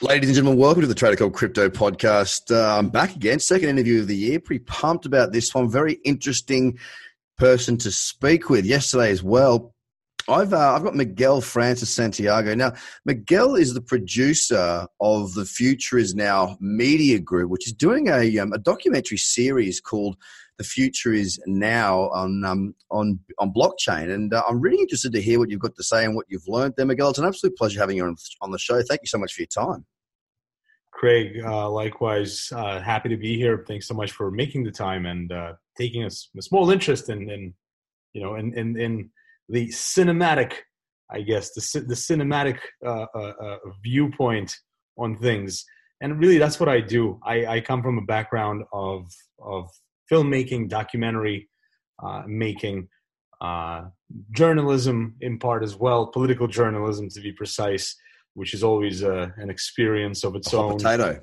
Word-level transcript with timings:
Ladies 0.00 0.28
and 0.28 0.36
gentlemen, 0.36 0.60
welcome 0.60 0.82
to 0.82 0.86
the 0.86 0.94
Trader 0.94 1.16
Called 1.16 1.34
Crypto 1.34 1.68
Podcast. 1.68 2.54
Uh, 2.54 2.78
I'm 2.78 2.88
back 2.88 3.16
again, 3.16 3.40
second 3.40 3.68
interview 3.68 4.00
of 4.00 4.06
the 4.06 4.14
year. 4.14 4.38
Pretty 4.38 4.62
pumped 4.64 5.06
about 5.06 5.32
this 5.32 5.52
one. 5.52 5.68
Very 5.68 5.94
interesting 6.04 6.78
person 7.36 7.76
to 7.78 7.90
speak 7.90 8.48
with 8.48 8.64
yesterday 8.64 9.10
as 9.10 9.24
well. 9.24 9.74
I've 10.28 10.52
uh, 10.52 10.74
I've 10.74 10.84
got 10.84 10.94
Miguel 10.94 11.40
Francis 11.40 11.92
Santiago. 11.92 12.54
Now, 12.54 12.74
Miguel 13.06 13.56
is 13.56 13.74
the 13.74 13.80
producer 13.80 14.86
of 15.00 15.34
the 15.34 15.44
Future 15.44 15.98
Is 15.98 16.14
Now 16.14 16.56
Media 16.60 17.18
Group, 17.18 17.50
which 17.50 17.66
is 17.66 17.72
doing 17.72 18.06
a 18.06 18.38
um, 18.38 18.52
a 18.52 18.58
documentary 18.58 19.18
series 19.18 19.80
called 19.80 20.16
"The 20.58 20.64
Future 20.64 21.12
Is 21.12 21.40
Now" 21.46 22.10
on 22.10 22.44
um, 22.44 22.74
on 22.90 23.18
on 23.38 23.52
blockchain. 23.52 24.12
And 24.12 24.34
uh, 24.34 24.42
I'm 24.48 24.60
really 24.60 24.80
interested 24.80 25.12
to 25.12 25.22
hear 25.22 25.38
what 25.38 25.50
you've 25.50 25.60
got 25.60 25.76
to 25.76 25.82
say 25.82 26.04
and 26.04 26.14
what 26.14 26.26
you've 26.28 26.46
learned 26.48 26.74
there, 26.76 26.86
Miguel. 26.86 27.10
It's 27.10 27.18
an 27.18 27.24
absolute 27.24 27.56
pleasure 27.56 27.80
having 27.80 27.96
you 27.96 28.04
on, 28.04 28.16
on 28.40 28.50
the 28.50 28.58
show. 28.58 28.82
Thank 28.82 29.02
you 29.02 29.08
so 29.08 29.18
much 29.18 29.32
for 29.32 29.42
your 29.42 29.48
time. 29.48 29.86
Craig, 30.98 31.40
uh, 31.44 31.70
likewise, 31.70 32.50
uh, 32.52 32.80
happy 32.80 33.08
to 33.08 33.16
be 33.16 33.36
here. 33.36 33.64
Thanks 33.68 33.86
so 33.86 33.94
much 33.94 34.10
for 34.10 34.32
making 34.32 34.64
the 34.64 34.72
time 34.72 35.06
and 35.06 35.30
uh, 35.30 35.52
taking 35.76 36.02
a, 36.02 36.08
a, 36.08 36.42
small 36.42 36.70
interest 36.70 37.08
in, 37.08 37.30
in 37.30 37.54
you 38.14 38.22
know, 38.22 38.34
in, 38.34 38.52
in, 38.58 38.76
in, 38.76 39.10
the 39.48 39.68
cinematic, 39.68 40.54
I 41.10 41.22
guess, 41.22 41.52
the, 41.52 41.80
the 41.80 41.94
cinematic 41.94 42.58
uh, 42.84 43.06
uh, 43.14 43.56
viewpoint 43.82 44.54
on 44.98 45.16
things. 45.16 45.64
And 46.00 46.18
really, 46.20 46.36
that's 46.36 46.60
what 46.60 46.68
I 46.68 46.80
do. 46.80 47.18
I, 47.24 47.46
I 47.46 47.60
come 47.60 47.82
from 47.82 47.96
a 47.96 48.02
background 48.02 48.64
of, 48.72 49.06
of 49.40 49.70
filmmaking, 50.10 50.68
documentary 50.68 51.48
making, 52.26 52.88
journalism 54.32 55.14
in 55.20 55.38
part 55.38 55.62
as 55.62 55.76
well, 55.76 56.06
political 56.06 56.46
journalism 56.46 57.08
to 57.10 57.20
be 57.20 57.32
precise 57.32 57.96
which 58.38 58.54
is 58.54 58.62
always 58.62 59.02
uh, 59.02 59.26
an 59.38 59.50
experience 59.50 60.22
of 60.22 60.36
its 60.36 60.54
own. 60.54 60.76
Potato. 60.76 61.20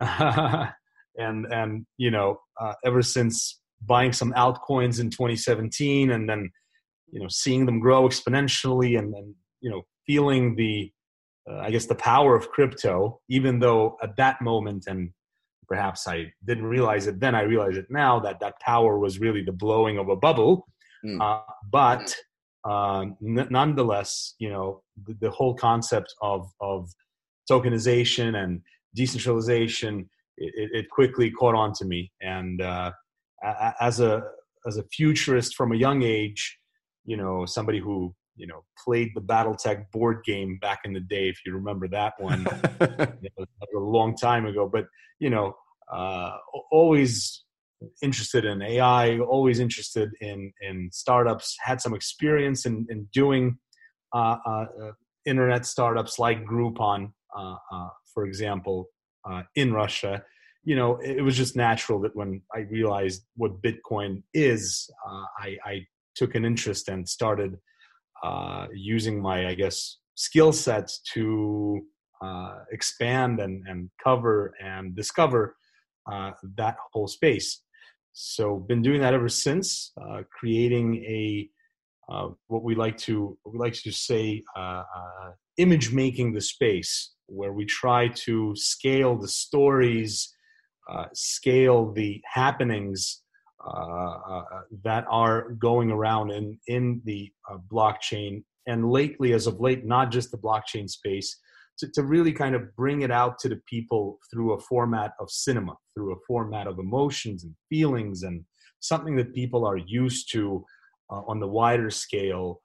and 0.00 1.46
and 1.46 1.86
you 1.96 2.10
know, 2.10 2.38
uh, 2.60 2.74
ever 2.84 3.00
since 3.00 3.58
buying 3.80 4.12
some 4.12 4.34
altcoins 4.34 5.00
in 5.00 5.08
2017, 5.08 6.10
and 6.10 6.28
then 6.28 6.50
you 7.10 7.20
know 7.20 7.28
seeing 7.28 7.64
them 7.64 7.80
grow 7.80 8.02
exponentially, 8.06 8.98
and 8.98 9.14
then 9.14 9.34
you 9.62 9.70
know 9.70 9.82
feeling 10.06 10.56
the 10.56 10.92
uh, 11.50 11.60
I 11.60 11.70
guess 11.70 11.86
the 11.86 11.94
power 11.94 12.36
of 12.36 12.50
crypto, 12.50 13.20
even 13.30 13.58
though 13.58 13.96
at 14.02 14.16
that 14.16 14.42
moment 14.42 14.84
and 14.86 15.12
perhaps 15.68 16.06
I 16.06 16.32
didn't 16.44 16.66
realize 16.66 17.06
it 17.06 17.20
then, 17.20 17.34
I 17.34 17.42
realize 17.42 17.76
it 17.76 17.86
now 17.90 18.18
that 18.20 18.40
that 18.40 18.60
power 18.60 18.98
was 18.98 19.18
really 19.18 19.42
the 19.42 19.52
blowing 19.52 19.98
of 19.98 20.08
a 20.08 20.16
bubble. 20.16 20.66
Mm. 21.04 21.20
Uh, 21.20 21.42
but 21.70 22.14
um, 22.64 23.16
n- 23.22 23.48
nonetheless, 23.50 24.34
you 24.38 24.50
know, 24.50 24.82
the, 25.06 25.14
the, 25.20 25.30
whole 25.30 25.54
concept 25.54 26.12
of, 26.22 26.48
of 26.60 26.90
tokenization 27.50 28.42
and 28.42 28.60
decentralization, 28.94 30.08
it, 30.36 30.70
it 30.72 30.90
quickly 30.90 31.30
caught 31.30 31.54
on 31.54 31.72
to 31.74 31.84
me. 31.84 32.10
And 32.20 32.60
uh, 32.60 32.92
as 33.80 34.00
a 34.00 34.22
as 34.66 34.76
a 34.78 34.84
futurist 34.92 35.54
from 35.54 35.72
a 35.72 35.76
young 35.76 36.02
age, 36.02 36.58
you 37.04 37.16
know, 37.16 37.46
somebody 37.46 37.78
who 37.78 38.14
you 38.36 38.46
know 38.46 38.64
played 38.82 39.10
the 39.14 39.20
BattleTech 39.20 39.90
board 39.92 40.22
game 40.24 40.58
back 40.60 40.80
in 40.84 40.92
the 40.92 41.00
day, 41.00 41.28
if 41.28 41.38
you 41.44 41.54
remember 41.54 41.88
that 41.88 42.14
one, 42.18 42.46
a 42.80 43.46
long 43.74 44.16
time 44.16 44.46
ago. 44.46 44.68
But 44.70 44.86
you 45.18 45.30
know, 45.30 45.54
uh, 45.92 46.36
always 46.70 47.42
interested 48.02 48.44
in 48.44 48.62
AI, 48.62 49.18
always 49.18 49.60
interested 49.60 50.10
in 50.20 50.52
in 50.60 50.90
startups. 50.92 51.56
Had 51.62 51.80
some 51.80 51.94
experience 51.94 52.66
in 52.66 52.86
in 52.90 53.08
doing 53.12 53.58
uh, 54.14 54.36
uh, 54.46 54.66
uh 54.82 54.92
internet 55.24 55.66
startups 55.66 56.18
like 56.18 56.44
Groupon, 56.44 57.12
uh, 57.36 57.56
uh, 57.72 57.88
for 58.14 58.24
example, 58.24 58.88
uh, 59.28 59.42
in 59.54 59.72
Russia. 59.72 60.22
You 60.64 60.76
know, 60.76 60.96
it, 60.96 61.22
was 61.22 61.36
just 61.36 61.54
natural 61.54 62.00
that 62.00 62.16
when 62.16 62.42
I 62.54 62.60
realized 62.60 63.24
what 63.36 63.62
Bitcoin 63.62 64.22
is, 64.34 64.90
I, 65.40 65.56
I, 65.64 65.86
took 66.16 66.34
an 66.34 66.46
interest 66.46 66.88
and 66.88 67.06
started 67.06 67.58
using 68.72 69.20
my, 69.20 69.48
I 69.48 69.54
guess, 69.54 69.98
skill 70.14 70.52
sets 70.52 71.00
to 71.14 71.82
uh, 72.22 72.60
expand 72.72 73.40
and, 73.40 73.64
and 73.68 73.90
cover 74.02 74.54
and 74.62 74.94
discover 74.94 75.56
uh, 76.10 76.32
that 76.56 76.76
whole 76.92 77.06
space. 77.06 77.62
So 78.12 78.56
been 78.56 78.82
doing 78.82 79.00
that 79.02 79.14
ever 79.14 79.28
since, 79.28 79.92
uh, 80.00 80.22
creating 80.30 80.96
a 81.04 81.50
uh, 82.08 82.28
what 82.46 82.62
we 82.62 82.74
like 82.76 82.96
to 82.96 83.36
we 83.44 83.58
like 83.58 83.72
to 83.74 83.90
say 83.90 84.42
uh, 84.56 84.84
uh 84.96 85.30
image 85.56 85.92
making 85.92 86.32
the 86.32 86.40
space 86.40 87.14
where 87.26 87.52
we 87.52 87.64
try 87.64 88.06
to 88.06 88.54
scale 88.54 89.18
the 89.18 89.28
stories, 89.28 90.32
uh, 90.88 91.06
scale 91.12 91.92
the 91.92 92.22
happenings 92.32 93.22
uh, 93.22 93.25
that 94.84 95.04
are 95.10 95.50
going 95.52 95.90
around 95.90 96.30
in 96.30 96.58
in 96.66 97.00
the 97.04 97.30
blockchain, 97.72 98.42
and 98.66 98.90
lately, 98.90 99.32
as 99.32 99.46
of 99.46 99.60
late, 99.60 99.84
not 99.84 100.10
just 100.10 100.30
the 100.30 100.38
blockchain 100.38 100.88
space, 100.88 101.38
to, 101.78 101.88
to 101.94 102.02
really 102.02 102.32
kind 102.32 102.54
of 102.54 102.74
bring 102.76 103.02
it 103.02 103.10
out 103.10 103.38
to 103.40 103.48
the 103.48 103.60
people 103.68 104.18
through 104.30 104.52
a 104.52 104.60
format 104.60 105.12
of 105.20 105.30
cinema, 105.30 105.74
through 105.94 106.12
a 106.12 106.20
format 106.26 106.66
of 106.66 106.78
emotions 106.78 107.44
and 107.44 107.54
feelings, 107.68 108.22
and 108.22 108.44
something 108.80 109.16
that 109.16 109.34
people 109.34 109.66
are 109.66 109.76
used 109.76 110.30
to 110.32 110.64
uh, 111.10 111.22
on 111.26 111.40
the 111.40 111.46
wider 111.46 111.90
scale 111.90 112.60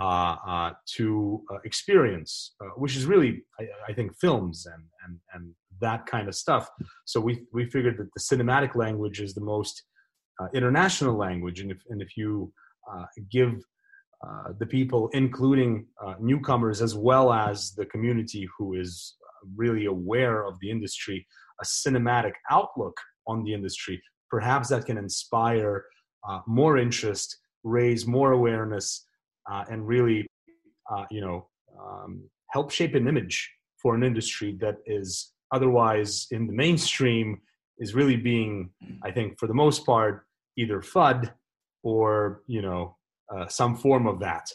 uh, 0.00 0.36
uh, 0.46 0.72
to 0.96 1.42
uh, 1.52 1.58
experience, 1.64 2.54
uh, 2.60 2.70
which 2.76 2.96
is 2.96 3.06
really, 3.06 3.44
I, 3.60 3.66
I, 3.88 3.92
think, 3.92 4.16
films 4.18 4.66
and, 4.66 4.82
and, 5.04 5.20
and 5.32 5.54
that 5.80 6.06
kind 6.06 6.26
of 6.28 6.34
stuff. 6.34 6.68
So 7.04 7.20
we, 7.20 7.44
we 7.52 7.66
figured 7.70 7.98
that 7.98 8.08
the 8.12 8.20
cinematic 8.20 8.74
language 8.74 9.20
is 9.20 9.34
the 9.34 9.40
most 9.40 9.84
uh, 10.40 10.48
international 10.54 11.16
language. 11.16 11.60
And 11.60 11.70
if, 11.70 11.78
and 11.90 12.02
if 12.02 12.16
you 12.16 12.52
give 13.30 13.62
uh, 14.24 14.52
the 14.58 14.66
people, 14.66 15.08
including 15.12 15.86
uh, 16.02 16.14
newcomers 16.20 16.80
as 16.80 16.94
well 16.94 17.32
as 17.32 17.72
the 17.72 17.84
community 17.86 18.48
who 18.56 18.74
is 18.74 19.16
uh, 19.22 19.46
really 19.54 19.86
aware 19.86 20.46
of 20.46 20.58
the 20.60 20.70
industry, 20.70 21.26
a 21.60 21.64
cinematic 21.64 22.32
outlook 22.50 22.96
on 23.26 23.44
the 23.44 23.52
industry. 23.52 24.00
Perhaps 24.30 24.68
that 24.68 24.86
can 24.86 24.96
inspire 24.96 25.84
uh, 26.28 26.40
more 26.46 26.78
interest, 26.78 27.36
raise 27.64 28.06
more 28.06 28.32
awareness, 28.32 29.06
uh, 29.50 29.64
and 29.70 29.86
really, 29.86 30.26
you 31.10 31.20
know, 31.20 31.46
um, 31.78 32.22
help 32.50 32.70
shape 32.70 32.94
an 32.94 33.06
image 33.08 33.50
for 33.82 33.94
an 33.94 34.02
industry 34.02 34.56
that 34.60 34.76
is 34.86 35.32
otherwise 35.52 36.26
in 36.30 36.46
the 36.46 36.52
mainstream 36.52 37.40
is 37.78 37.94
really 37.94 38.16
being, 38.16 38.70
I 39.02 39.10
think, 39.10 39.38
for 39.38 39.46
the 39.46 39.54
most 39.54 39.84
part, 39.84 40.23
either 40.56 40.80
FUD 40.80 41.32
or 41.82 42.42
you 42.46 42.62
know 42.62 42.96
uh, 43.34 43.46
some 43.48 43.76
form 43.76 44.06
of 44.06 44.20
that. 44.20 44.50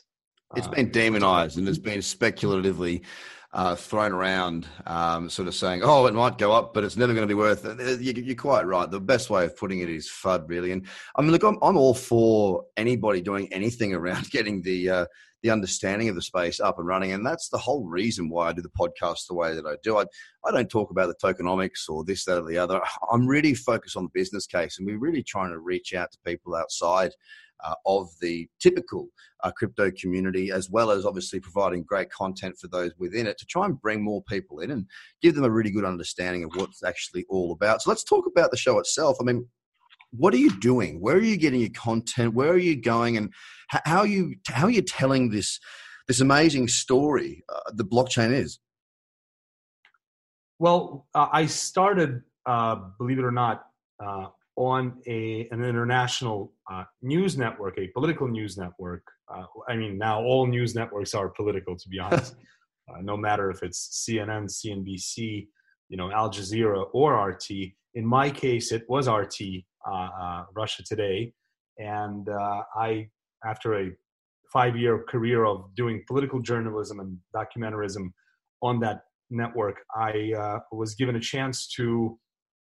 It's 0.55 0.67
uh, 0.67 0.71
been 0.71 0.91
demonized 0.91 1.57
and 1.57 1.67
it's 1.67 1.77
been 1.77 2.01
speculatively 2.01 3.03
uh, 3.51 3.75
thrown 3.75 4.11
around, 4.11 4.67
um, 4.85 5.29
sort 5.29 5.47
of 5.47 5.55
saying, 5.55 5.81
"Oh, 5.83 6.05
it 6.05 6.13
might 6.13 6.37
go 6.37 6.51
up, 6.51 6.73
but 6.73 6.83
it's 6.83 6.97
never 6.97 7.13
going 7.13 7.27
to 7.27 7.31
be 7.31 7.37
worth 7.39 7.65
it." 7.65 7.79
Uh, 7.79 7.99
you're 7.99 8.35
quite 8.35 8.65
right. 8.65 8.89
The 8.89 8.99
best 8.99 9.29
way 9.29 9.45
of 9.45 9.57
putting 9.57 9.79
it 9.79 9.89
is 9.89 10.09
FUD, 10.09 10.47
really. 10.47 10.71
And 10.71 10.85
I 11.15 11.21
mean, 11.21 11.31
look, 11.31 11.43
I'm, 11.43 11.57
I'm 11.61 11.77
all 11.77 11.95
for 11.95 12.65
anybody 12.77 13.21
doing 13.21 13.51
anything 13.51 13.93
around 13.95 14.29
getting 14.29 14.61
the 14.61 14.89
uh, 14.89 15.05
the 15.41 15.49
understanding 15.49 16.09
of 16.09 16.15
the 16.15 16.21
space 16.21 16.59
up 16.59 16.79
and 16.79 16.87
running, 16.87 17.11
and 17.11 17.25
that's 17.25 17.49
the 17.49 17.57
whole 17.57 17.85
reason 17.85 18.29
why 18.29 18.49
I 18.49 18.53
do 18.53 18.61
the 18.61 18.69
podcast 18.69 19.27
the 19.27 19.35
way 19.35 19.55
that 19.55 19.65
I 19.65 19.75
do. 19.83 19.97
I 19.97 20.05
I 20.45 20.51
don't 20.51 20.69
talk 20.69 20.91
about 20.91 21.07
the 21.07 21.27
tokenomics 21.27 21.89
or 21.89 22.03
this, 22.03 22.25
that, 22.25 22.41
or 22.41 22.47
the 22.47 22.57
other. 22.57 22.81
I'm 23.11 23.27
really 23.27 23.53
focused 23.53 23.97
on 23.97 24.03
the 24.03 24.11
business 24.13 24.45
case, 24.45 24.77
and 24.77 24.87
we're 24.87 24.99
really 24.99 25.23
trying 25.23 25.51
to 25.51 25.59
reach 25.59 25.93
out 25.93 26.11
to 26.11 26.17
people 26.25 26.55
outside 26.55 27.11
uh, 27.63 27.75
of 27.85 28.09
the 28.21 28.47
typical 28.59 29.07
uh, 29.43 29.51
crypto 29.51 29.91
community, 29.91 30.51
as 30.51 30.69
well 30.69 30.91
as 30.91 31.05
obviously 31.05 31.39
providing 31.39 31.83
great 31.83 32.09
content 32.11 32.57
for 32.59 32.67
those 32.67 32.91
within 32.97 33.27
it 33.27 33.37
to 33.37 33.45
try 33.45 33.65
and 33.65 33.81
bring 33.81 34.01
more 34.01 34.23
people 34.23 34.59
in 34.59 34.71
and 34.71 34.85
give 35.21 35.35
them 35.35 35.43
a 35.43 35.49
really 35.49 35.71
good 35.71 35.85
understanding 35.85 36.43
of 36.43 36.51
what 36.55 36.69
it's 36.69 36.83
actually 36.83 37.25
all 37.29 37.51
about. 37.51 37.81
So 37.81 37.89
let's 37.89 38.03
talk 38.03 38.25
about 38.25 38.51
the 38.51 38.57
show 38.57 38.79
itself. 38.79 39.17
I 39.19 39.23
mean, 39.23 39.47
what 40.11 40.33
are 40.33 40.37
you 40.37 40.57
doing? 40.59 40.99
Where 40.99 41.15
are 41.15 41.21
you 41.21 41.37
getting 41.37 41.61
your 41.61 41.69
content? 41.69 42.33
Where 42.33 42.49
are 42.49 42.57
you 42.57 42.81
going? 42.81 43.17
And 43.17 43.33
how 43.67 43.99
are 43.99 44.07
you 44.07 44.35
how 44.47 44.67
are 44.67 44.71
you 44.71 44.81
telling 44.81 45.29
this 45.29 45.59
this 46.07 46.21
amazing 46.21 46.67
story 46.67 47.43
uh, 47.49 47.71
the 47.73 47.85
blockchain 47.85 48.31
is? 48.31 48.59
Well, 50.57 51.07
uh, 51.15 51.27
I 51.31 51.45
started, 51.45 52.21
uh, 52.45 52.75
believe 52.97 53.19
it 53.19 53.23
or 53.23 53.31
not, 53.31 53.63
uh, 54.03 54.27
on 54.57 54.97
a, 55.07 55.47
an 55.51 55.63
international 55.63 56.51
uh, 56.69 56.83
news 57.01 57.37
network, 57.37 57.77
a 57.79 57.87
political 57.87 58.27
news 58.27 58.57
network. 58.57 59.03
Uh, 59.33 59.45
I 59.69 59.77
mean, 59.77 59.97
now 59.97 60.21
all 60.21 60.47
news 60.47 60.75
networks 60.75 61.13
are 61.13 61.29
political, 61.29 61.77
to 61.77 61.87
be 61.87 61.97
honest. 62.03 62.35
uh, 62.89 62.99
no 63.01 63.15
matter 63.15 63.49
if 63.51 63.63
it's 63.63 64.05
CNN, 64.05 64.49
CNBC, 64.49 65.47
you 65.87 65.97
know, 65.97 66.11
Al 66.11 66.29
Jazeera, 66.29 66.87
or 66.91 67.25
RT. 67.29 67.51
In 67.93 68.05
my 68.05 68.29
case, 68.29 68.73
it 68.73 68.83
was 68.89 69.07
RT, 69.07 69.63
Russia 70.55 70.83
Today, 70.83 71.33
and 71.77 72.27
uh, 72.29 72.63
I, 72.75 73.09
after 73.45 73.79
a 73.79 73.91
five-year 74.51 75.05
career 75.07 75.45
of 75.45 75.73
doing 75.75 76.03
political 76.07 76.39
journalism 76.39 76.99
and 76.99 77.17
documentarism 77.35 78.11
on 78.61 78.79
that 78.81 79.01
network, 79.29 79.77
I 79.95 80.33
uh, 80.33 80.59
was 80.71 80.95
given 80.95 81.15
a 81.15 81.19
chance 81.19 81.67
to 81.75 82.19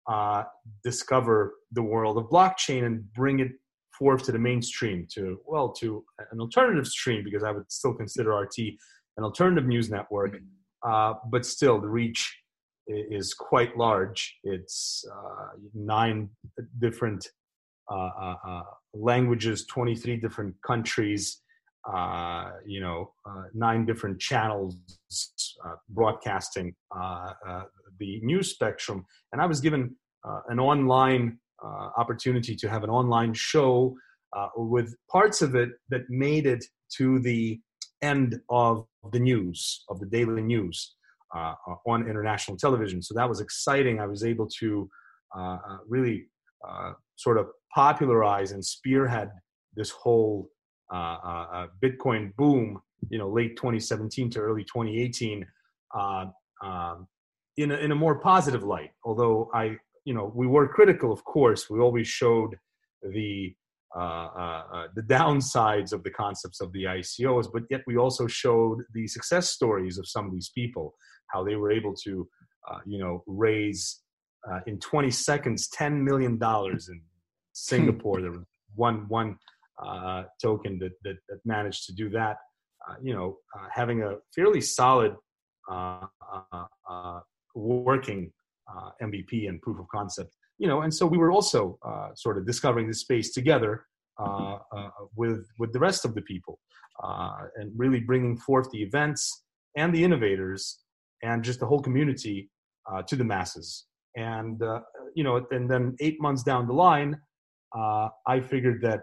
uh, 0.08 0.44
discover 0.84 1.56
the 1.72 1.84
world 1.84 2.18
of 2.18 2.26
blockchain 2.26 2.86
and 2.86 3.12
bring 3.14 3.40
it 3.40 3.52
forth 3.98 4.24
to 4.24 4.32
the 4.32 4.40
mainstream, 4.40 5.08
to 5.14 5.40
well, 5.46 5.72
to 5.74 6.04
an 6.32 6.40
alternative 6.40 6.88
stream, 6.88 7.24
because 7.24 7.44
I 7.44 7.52
would 7.52 7.72
still 7.72 7.94
consider 7.94 8.32
RT 8.32 8.58
an 9.18 9.24
alternative 9.24 9.66
news 9.66 9.90
network, 9.90 10.38
uh, 10.86 11.16
but 11.32 11.46
still 11.46 11.82
the 11.82 11.88
reach 11.88 12.38
is 12.88 13.34
quite 13.34 13.78
large. 13.78 14.38
It's 14.44 15.04
uh, 15.12 15.58
nine 15.74 16.30
different 16.80 17.28
uh, 17.90 17.96
uh, 17.96 18.36
uh, 18.48 18.64
languages, 18.94 19.66
23 19.68 20.18
different 20.18 20.56
countries, 20.66 21.42
you 22.66 22.82
know, 22.82 23.14
nine 23.54 23.86
different 23.86 24.20
channels 24.20 24.76
broadcasting 25.90 26.76
the 28.00 28.20
news 28.22 28.52
spectrum. 28.52 29.06
And 29.32 29.42
I 29.42 29.46
was 29.46 29.62
given 29.62 29.96
an 30.50 30.60
online 30.60 31.40
opportunity 31.64 32.56
to 32.56 32.70
have 32.70 32.84
an 32.84 32.90
online 32.90 33.34
show 33.34 33.96
with 34.56 34.94
parts 35.10 35.42
of 35.42 35.56
it 35.56 35.70
that 35.90 36.02
made 36.10 36.46
it 36.46 36.64
to 36.98 37.20
the 37.20 37.60
end 38.02 38.40
of 38.50 38.86
the 39.12 39.20
news, 39.20 39.84
of 39.90 40.00
the 40.00 40.06
daily 40.06 40.42
news. 40.42 40.96
Uh, 41.36 41.54
on 41.86 42.08
international 42.08 42.56
television. 42.56 43.02
So 43.02 43.14
that 43.16 43.28
was 43.28 43.42
exciting. 43.42 44.00
I 44.00 44.06
was 44.06 44.24
able 44.24 44.48
to 44.60 44.90
uh, 45.36 45.58
uh 45.70 45.78
really 45.86 46.30
uh, 46.66 46.94
sort 47.18 47.38
of 47.38 47.48
popularize 47.76 48.54
and 48.54 48.64
spearhead 48.64 49.30
this 49.76 49.92
whole 49.92 50.50
uh, 50.90 51.68
Bitcoin 51.84 52.34
boom, 52.38 52.80
you 53.10 53.18
know, 53.18 53.30
late 53.30 53.58
2017 53.58 54.30
to 54.32 54.40
early 54.40 54.64
2018, 54.64 55.46
um, 55.94 57.08
in, 57.58 57.72
a, 57.72 57.76
in 57.76 57.92
a 57.92 57.96
more 57.96 58.20
positive 58.20 58.64
light. 58.64 58.92
Although 59.04 59.50
I, 59.54 59.78
you 60.06 60.14
know, 60.14 60.32
we 60.34 60.48
were 60.48 60.68
critical, 60.70 61.12
of 61.12 61.26
course. 61.26 61.70
We 61.70 61.80
always 61.80 62.08
showed 62.08 62.56
the 63.04 63.54
uh, 63.96 64.00
uh, 64.00 64.64
uh, 64.74 64.88
the 64.96 65.02
downsides 65.02 65.94
of 65.94 66.04
the 66.04 66.10
concepts 66.10 66.60
of 66.62 66.72
the 66.74 66.84
ICOs, 66.84 67.48
but 67.52 67.64
yet 67.70 67.82
we 67.88 67.98
also 67.98 68.28
showed 68.28 68.84
the 68.94 69.08
success 69.08 69.50
stories 69.50 69.98
of 69.98 70.08
some 70.08 70.26
of 70.26 70.34
these 70.34 70.52
people 70.54 70.94
how 71.28 71.44
they 71.44 71.56
were 71.56 71.72
able 71.72 71.94
to, 72.04 72.28
uh, 72.70 72.80
you 72.86 73.00
know, 73.00 73.24
raise 73.28 74.02
uh, 74.50 74.60
in 74.68 74.80
20 74.80 75.12
seconds 75.12 75.70
$10 75.70 76.02
million 76.02 76.40
in 76.42 77.02
Singapore. 77.54 78.22
there 78.22 78.32
was 78.32 78.44
one 78.76 79.08
one 79.08 79.38
uh, 79.84 80.24
token 80.42 80.80
that, 80.80 80.92
that, 81.04 81.18
that 81.30 81.40
managed 81.46 81.86
to 81.86 81.94
do 81.94 82.10
that. 82.10 82.38
Uh, 82.88 82.96
you 83.02 83.14
know, 83.14 83.38
uh, 83.56 83.68
having 83.72 84.02
a 84.04 84.16
fairly 84.34 84.62
solid 84.62 85.16
uh, 85.70 86.06
working 87.54 88.32
MVP 89.02 89.48
and 89.50 89.62
proof 89.62 89.80
of 89.80 89.88
concept. 89.90 90.34
You 90.58 90.68
know, 90.68 90.82
and 90.82 90.94
so 90.94 91.06
we 91.06 91.18
were 91.18 91.32
also 91.32 91.78
sort 92.16 92.38
of 92.38 92.46
discovering 92.46 92.88
this 92.88 93.02
space 93.02 93.32
together 93.32 93.86
with 95.16 95.46
with 95.60 95.74
the 95.74 95.80
rest 95.80 96.06
of 96.06 96.16
the 96.16 96.22
people, 96.22 96.60
and 97.04 97.72
really 97.76 98.00
bringing 98.00 98.38
forth 98.38 98.70
the 98.72 98.82
events 98.82 99.44
and 99.76 99.94
the 99.94 100.04
innovators 100.04 100.80
and 101.24 101.44
just 101.44 101.60
the 101.60 101.66
whole 101.66 101.82
community 101.82 102.50
uh, 102.92 103.02
to 103.04 103.16
the 103.16 103.24
masses. 103.24 103.86
And 104.16 104.62
uh, 104.62 104.82
you 105.16 105.24
know, 105.24 105.46
and 105.52 105.70
then 105.70 105.96
eight 106.00 106.22
months 106.22 106.44
down 106.44 106.68
the 106.68 106.74
line, 106.74 107.20
uh, 107.78 108.10
I 108.26 108.40
figured 108.40 108.82
that 108.82 109.02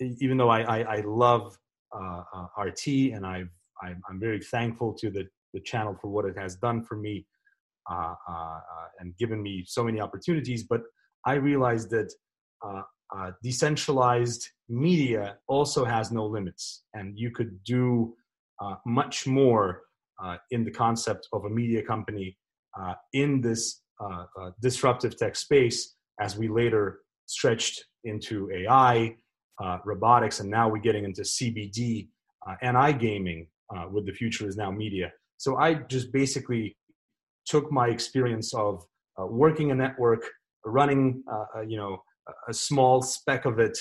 even 0.00 0.36
though 0.36 0.48
I, 0.48 0.62
I, 0.62 0.96
I 0.96 1.00
love 1.06 1.56
uh, 1.94 2.22
uh, 2.34 2.62
RT 2.62 2.86
and 3.14 3.24
I've, 3.24 3.48
I'm, 3.82 4.18
very 4.18 4.40
thankful 4.40 4.92
to 4.94 5.08
the, 5.08 5.24
the 5.54 5.60
channel 5.60 5.96
for 6.00 6.08
what 6.08 6.24
it 6.24 6.36
has 6.36 6.56
done 6.56 6.82
for 6.82 6.96
me 6.96 7.26
uh, 7.88 8.14
and 8.98 9.16
given 9.18 9.40
me 9.40 9.64
so 9.66 9.84
many 9.84 10.00
opportunities, 10.00 10.64
but 10.64 10.82
I 11.24 11.34
realized 11.34 11.90
that 11.90 12.12
decentralized 13.42 14.48
media 14.68 15.38
also 15.46 15.84
has 15.84 16.10
no 16.10 16.26
limits, 16.26 16.82
and 16.94 17.16
you 17.16 17.30
could 17.30 17.62
do 17.64 18.14
much 18.84 19.26
more 19.26 19.82
in 20.50 20.64
the 20.64 20.70
concept 20.70 21.28
of 21.32 21.44
a 21.44 21.50
media 21.50 21.82
company 21.82 22.36
uh, 22.78 22.94
in 23.12 23.40
this 23.40 23.82
uh, 24.00 24.24
disruptive 24.60 25.16
tech 25.16 25.36
space 25.36 25.96
as 26.20 26.36
we 26.36 26.48
later 26.48 27.00
stretched 27.26 27.84
into 28.04 28.50
AI, 28.52 29.14
robotics, 29.84 30.40
and 30.40 30.50
now 30.50 30.68
we're 30.68 30.78
getting 30.78 31.04
into 31.04 31.22
CBD 31.22 32.08
and 32.62 32.76
iGaming 32.76 33.46
with 33.90 34.06
the 34.06 34.12
future 34.12 34.46
is 34.48 34.56
now 34.56 34.70
media. 34.70 35.12
So 35.38 35.56
I 35.56 35.74
just 35.74 36.12
basically 36.12 36.76
took 37.46 37.72
my 37.72 37.88
experience 37.88 38.52
of 38.54 38.84
uh, 39.18 39.26
working 39.26 39.70
a 39.70 39.74
network, 39.74 40.22
running, 40.64 41.22
uh, 41.32 41.62
you 41.62 41.76
know, 41.76 42.02
a 42.48 42.52
small 42.52 43.00
speck 43.00 43.46
of 43.46 43.58
it 43.58 43.76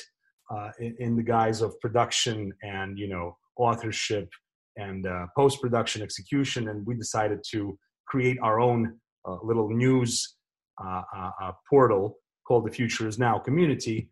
uh, 0.50 0.70
in, 0.80 0.96
in, 1.00 1.16
the 1.18 1.24
guise 1.24 1.62
of 1.62 1.78
production 1.82 2.54
and 2.62 2.98
you 2.98 3.10
know 3.10 3.36
authorship 3.58 4.30
and 4.78 5.06
uh, 5.06 5.26
post 5.36 5.62
production 5.62 6.02
execution. 6.02 6.70
And 6.70 6.86
we 6.86 6.96
decided 6.96 7.40
to 7.52 7.78
create 8.08 8.38
our 8.42 8.60
own 8.60 8.98
uh, 9.28 9.38
little 9.44 9.70
news 9.70 10.36
uh, 10.84 11.02
uh, 11.16 11.32
uh, 11.42 11.52
portal 11.70 12.18
called 12.48 12.66
the 12.66 12.72
Future 12.72 13.08
is 13.08 13.20
Now 13.20 13.40
Community, 13.40 14.10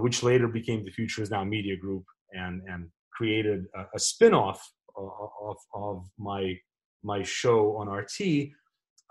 which 0.00 0.22
later 0.22 0.48
became 0.48 0.84
the 0.84 0.90
Future 0.90 1.22
is 1.22 1.30
Now 1.30 1.44
Media 1.44 1.76
Group 1.76 2.04
and, 2.32 2.62
and 2.66 2.88
created 3.12 3.66
a, 3.74 3.84
a 3.94 3.98
spin 3.98 4.32
off 4.32 4.66
of, 4.96 5.56
of 5.74 6.06
my, 6.18 6.56
my 7.02 7.22
show 7.22 7.76
on 7.76 7.88
RT. 7.88 8.50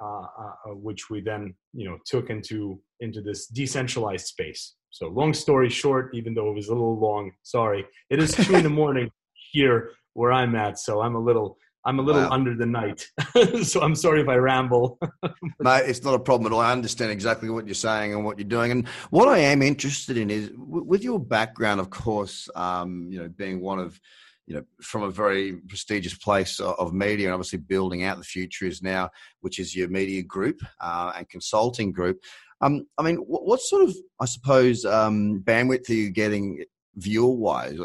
Uh, 0.01 0.25
uh, 0.65 0.73
which 0.73 1.11
we 1.11 1.21
then 1.21 1.53
you 1.71 1.88
know 1.88 1.97
took 2.03 2.31
into 2.31 2.81
into 2.99 3.21
this 3.21 3.45
decentralized 3.47 4.25
space. 4.25 4.73
So 4.89 5.07
long 5.07 5.33
story 5.33 5.69
short, 5.69 6.09
even 6.15 6.33
though 6.33 6.49
it 6.49 6.56
was 6.56 6.67
a 6.67 6.73
little 6.73 6.99
long, 6.99 7.31
sorry, 7.44 7.85
it 8.09 8.19
is 8.19 8.31
two 8.31 8.56
in 8.56 8.63
the 8.63 8.69
morning 8.81 9.11
here 9.51 9.91
where 10.13 10.31
I'm 10.31 10.56
at. 10.56 10.80
So 10.80 11.01
I'm 11.01 11.15
a 11.15 11.19
little 11.19 11.57
I'm 11.86 12.00
a 12.00 12.01
little 12.01 12.21
wow. 12.21 12.30
under 12.30 12.56
the 12.56 12.65
night. 12.65 13.06
so 13.63 13.81
I'm 13.81 13.95
sorry 13.95 14.21
if 14.21 14.30
I 14.30 14.36
ramble. 14.36 14.98
Mate, 15.60 15.83
it's 15.86 16.04
not 16.04 16.13
a 16.13 16.19
problem 16.19 16.51
at 16.51 16.56
all. 16.56 16.62
I 16.62 16.71
understand 16.71 17.12
exactly 17.12 17.50
what 17.50 17.68
you're 17.68 17.75
saying 17.75 18.13
and 18.13 18.24
what 18.24 18.38
you're 18.38 18.48
doing. 18.48 18.71
And 18.71 18.88
what 19.10 19.27
I 19.27 19.39
am 19.39 19.62
interested 19.62 20.18
in 20.18 20.30
is 20.30 20.51
with 20.56 21.04
your 21.04 21.19
background, 21.19 21.81
of 21.81 21.89
course, 21.89 22.50
um, 22.56 23.07
you 23.10 23.19
know, 23.19 23.27
being 23.27 23.60
one 23.60 23.80
of, 23.80 24.00
you 24.48 24.56
know, 24.56 24.63
from 24.81 25.04
a 25.04 25.12
very 25.12 25.57
prestigious 25.68 26.13
place 26.13 26.59
of 26.62 26.94
media 26.94 27.27
and 27.27 27.33
obviously 27.33 27.59
building 27.59 28.04
out 28.04 28.18
the 28.18 28.24
future 28.24 28.66
is 28.66 28.81
now, 28.81 29.09
which 29.42 29.59
is 29.59 29.75
your 29.75 29.89
media 29.89 30.24
group 30.24 30.62
uh, 30.80 31.11
and 31.18 31.28
consulting 31.28 31.92
group. 31.92 32.18
Um, 32.61 32.87
I 32.97 33.04
mean, 33.04 33.18
what, 33.18 33.45
what, 33.45 33.59
sort 33.59 33.83
of, 33.83 33.95
I 34.21 34.26
suppose, 34.26 34.85
um, 34.85 35.42
bandwidth 35.44 35.90
are 35.90 35.94
you 35.94 36.11
getting 36.11 36.64
viewer 36.95 37.35
wise 37.35 37.78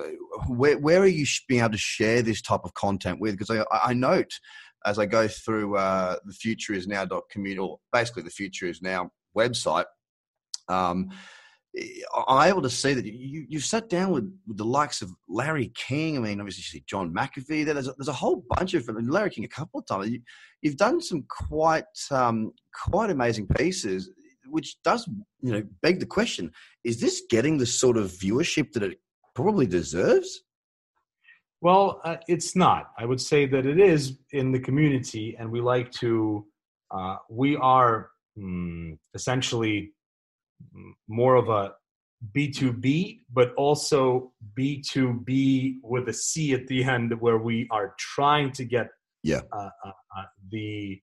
where, 0.49 0.79
where 0.79 1.01
are 1.01 1.07
you 1.07 1.27
being 1.49 1.61
able 1.61 1.71
to 1.71 1.79
share 1.79 2.23
this 2.23 2.43
type 2.43 2.61
of 2.65 2.75
content 2.75 3.21
with 3.21 3.39
because 3.39 3.51
I, 3.51 3.65
I 3.91 3.95
note 3.95 4.31
as 4.85 4.99
i 4.99 5.07
go 5.07 5.27
through 5.29 5.77
uh, 5.77 6.17
the 6.25 6.33
future 6.33 6.75
is 6.75 6.87
now 6.87 7.07
community 7.31 7.59
or 7.59 7.79
basically 7.93 8.23
the 8.23 8.31
future 8.31 8.67
is 8.67 8.83
now 8.83 9.11
website 9.37 9.87
um, 10.69 11.11
I'm 12.27 12.49
able 12.49 12.63
to 12.63 12.71
see 12.71 12.95
that 12.95 13.05
you, 13.05 13.47
you've 13.49 13.65
sat 13.65 13.89
down 13.89 14.11
with, 14.11 14.33
with 14.47 14.57
the 14.57 14.65
likes 14.65 15.03
of 15.03 15.13
Larry 15.29 15.71
King. 15.75 16.17
I 16.17 16.21
mean, 16.21 16.41
obviously, 16.41 16.63
you 16.63 16.81
see 16.81 16.85
John 16.87 17.13
McAfee. 17.13 17.65
There's 17.65 17.89
a, 17.89 17.95
there's 17.97 18.09
a 18.09 18.13
whole 18.13 18.45
bunch 18.57 18.75
of. 18.75 18.89
Larry 18.89 19.31
King 19.31 19.45
a 19.45 19.49
couple 19.49 19.81
of 19.81 19.87
times. 19.87 20.11
You, 20.11 20.21
have 20.65 20.77
done 20.77 21.01
some 21.01 21.25
quite 21.29 21.85
um, 22.11 22.53
quite 22.75 23.11
amazing 23.11 23.47
pieces 23.49 24.11
which 24.51 24.77
does 24.83 25.09
you 25.41 25.53
know 25.53 25.63
beg 25.83 26.01
the 26.01 26.07
question: 26.07 26.53
Is 26.85 27.01
this 27.01 27.23
getting 27.29 27.59
the 27.59 27.67
sort 27.67 27.97
of 27.97 28.11
viewership 28.11 28.73
that 28.73 28.83
it 28.83 29.01
probably 29.35 29.67
deserves? 29.67 30.43
Well, 31.61 32.01
uh, 32.05 32.17
it's 32.29 32.55
not. 32.55 32.93
I 32.97 33.05
would 33.05 33.21
say 33.21 33.47
that 33.47 33.67
it 33.67 33.81
is 33.81 34.19
in 34.33 34.53
the 34.53 34.61
community, 34.61 35.37
and 35.39 35.51
we 35.51 35.61
like 35.61 35.91
to. 35.93 36.47
Uh, 36.91 37.17
we 37.29 37.57
are 37.57 38.11
mm, 38.39 38.97
essentially 39.15 39.93
more 41.09 41.35
of 41.35 41.49
a 41.49 41.73
B2B, 42.37 43.21
but 43.33 43.53
also 43.55 44.33
B2B 44.59 45.77
with 45.83 46.09
a 46.09 46.13
C 46.13 46.55
at 46.55 46.67
the 46.67 46.85
end, 46.85 47.13
where 47.21 47.39
we 47.39 47.67
are 47.71 47.95
trying 47.99 48.53
to 48.53 48.65
get 48.65 48.89
yeah 49.25 49.41
uh, 49.53 49.71
uh, 49.85 49.93
uh 50.17 50.25
the 50.51 51.01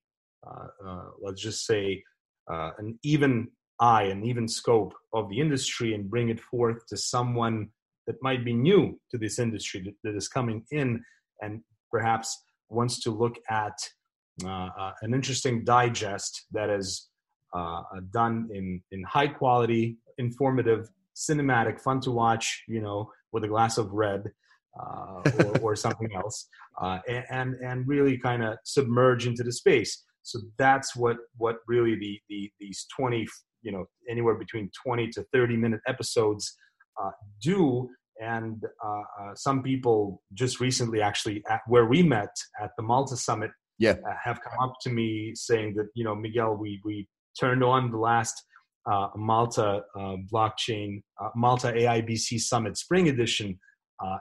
uh, 0.48 1.10
let's 1.22 1.42
just 1.42 1.66
say 1.66 2.04
uh, 2.52 2.72
an 2.78 2.98
even 3.04 3.50
eye, 3.80 4.04
an 4.04 4.24
even 4.24 4.48
scope 4.48 4.94
of 5.14 5.30
the 5.30 5.40
industry 5.40 5.94
and 5.94 6.10
bring 6.10 6.30
it 6.30 6.40
forth 6.40 6.86
to 6.88 6.98
someone 6.98 7.70
that 8.08 8.16
might 8.22 8.46
be 8.46 8.54
new 8.54 9.00
to 9.12 9.18
this 9.18 9.40
industry 9.40 9.96
that, 10.04 10.16
is 10.16 10.28
coming 10.28 10.64
in 10.72 11.04
and 11.42 11.62
perhaps 11.92 12.44
wants 12.70 13.02
to 13.02 13.12
look 13.12 13.36
at 13.50 13.78
uh, 14.44 14.70
uh, 14.78 14.92
an 15.02 15.14
interesting 15.14 15.64
digest 15.64 16.46
that 16.52 16.70
is 16.70 17.10
uh, 17.54 17.82
done 18.12 18.50
in, 18.54 18.82
in 18.92 19.04
high 19.04 19.28
quality, 19.28 19.98
informative, 20.18 20.90
cinematic, 21.16 21.80
fun 21.80 22.00
to 22.02 22.12
watch, 22.12 22.64
you 22.68 22.82
know, 22.82 23.10
with 23.32 23.44
a 23.44 23.48
glass 23.48 23.78
of 23.78 23.92
red, 23.92 24.24
uh, 24.80 25.22
or, 25.40 25.58
or, 25.62 25.76
something 25.86 26.10
else, 26.16 26.50
uh, 26.82 27.00
and 27.30 27.56
and 27.56 27.88
really 27.88 28.18
kind 28.18 28.44
of 28.44 28.58
submerge 28.66 29.26
into 29.26 29.44
the 29.44 29.52
space. 29.52 30.04
So 30.26 30.40
that's 30.58 30.96
what 30.96 31.18
what 31.38 31.58
really 31.68 31.96
the, 31.96 32.20
the 32.30 32.52
these 32.60 32.86
20 32.98 33.28
you 33.62 33.72
know 33.72 33.86
anywhere 34.10 34.36
between 34.36 34.70
20 34.86 35.10
to 35.10 35.26
30 35.34 35.58
minute 35.58 35.82
episodes 35.88 36.56
uh, 37.02 37.12
do 37.42 37.90
and 38.22 38.64
uh, 38.84 38.88
uh, 39.22 39.36
some 39.36 39.62
people 39.62 40.22
just 40.34 40.60
recently 40.60 41.02
actually 41.02 41.44
at 41.50 41.62
where 41.68 41.86
we 41.86 42.02
met 42.02 42.34
at 42.62 42.72
the 42.78 42.84
malta 42.84 43.18
summit 43.18 43.52
yeah. 43.78 43.92
Uh, 43.92 44.14
have 44.24 44.40
come 44.42 44.58
up 44.62 44.76
to 44.82 44.90
me 44.90 45.34
saying 45.36 45.74
that 45.76 45.88
you 45.96 46.04
know 46.06 46.16
miguel 46.16 46.56
we 46.56 46.80
we 46.86 47.08
turned 47.38 47.64
on 47.64 47.92
the 47.92 47.98
last 47.98 48.42
uh, 48.90 49.08
malta 49.18 49.82
uh, 50.00 50.16
blockchain 50.32 51.02
malta 51.36 51.68
aibc 51.74 52.40
summit 52.40 52.78
spring 52.78 53.10
edition 53.10 53.60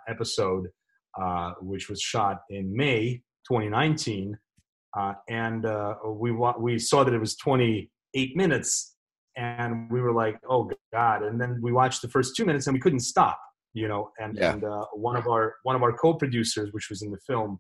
episode 0.08 0.66
which 1.60 1.88
was 1.88 2.00
shot 2.00 2.40
in 2.50 2.74
may 2.74 3.22
2019 3.48 4.36
and 5.28 5.64
we 6.06 6.32
we 6.58 6.78
saw 6.78 7.04
that 7.04 7.14
it 7.14 7.18
was 7.18 7.36
28 7.36 8.36
minutes 8.36 8.94
and 9.36 9.90
we 9.90 10.00
were 10.00 10.12
like, 10.12 10.38
"Oh 10.48 10.70
God!" 10.92 11.22
And 11.22 11.40
then 11.40 11.58
we 11.62 11.72
watched 11.72 12.02
the 12.02 12.08
first 12.08 12.36
two 12.36 12.44
minutes, 12.44 12.66
and 12.66 12.74
we 12.74 12.80
couldn't 12.80 13.00
stop. 13.00 13.38
You 13.72 13.88
know, 13.88 14.10
and 14.18 14.36
yeah. 14.36 14.52
and 14.52 14.64
uh, 14.64 14.84
one 14.92 15.16
of 15.16 15.26
our 15.26 15.56
one 15.64 15.76
of 15.76 15.82
our 15.82 15.92
co-producers, 15.92 16.72
which 16.72 16.88
was 16.88 17.02
in 17.02 17.10
the 17.10 17.18
film, 17.26 17.58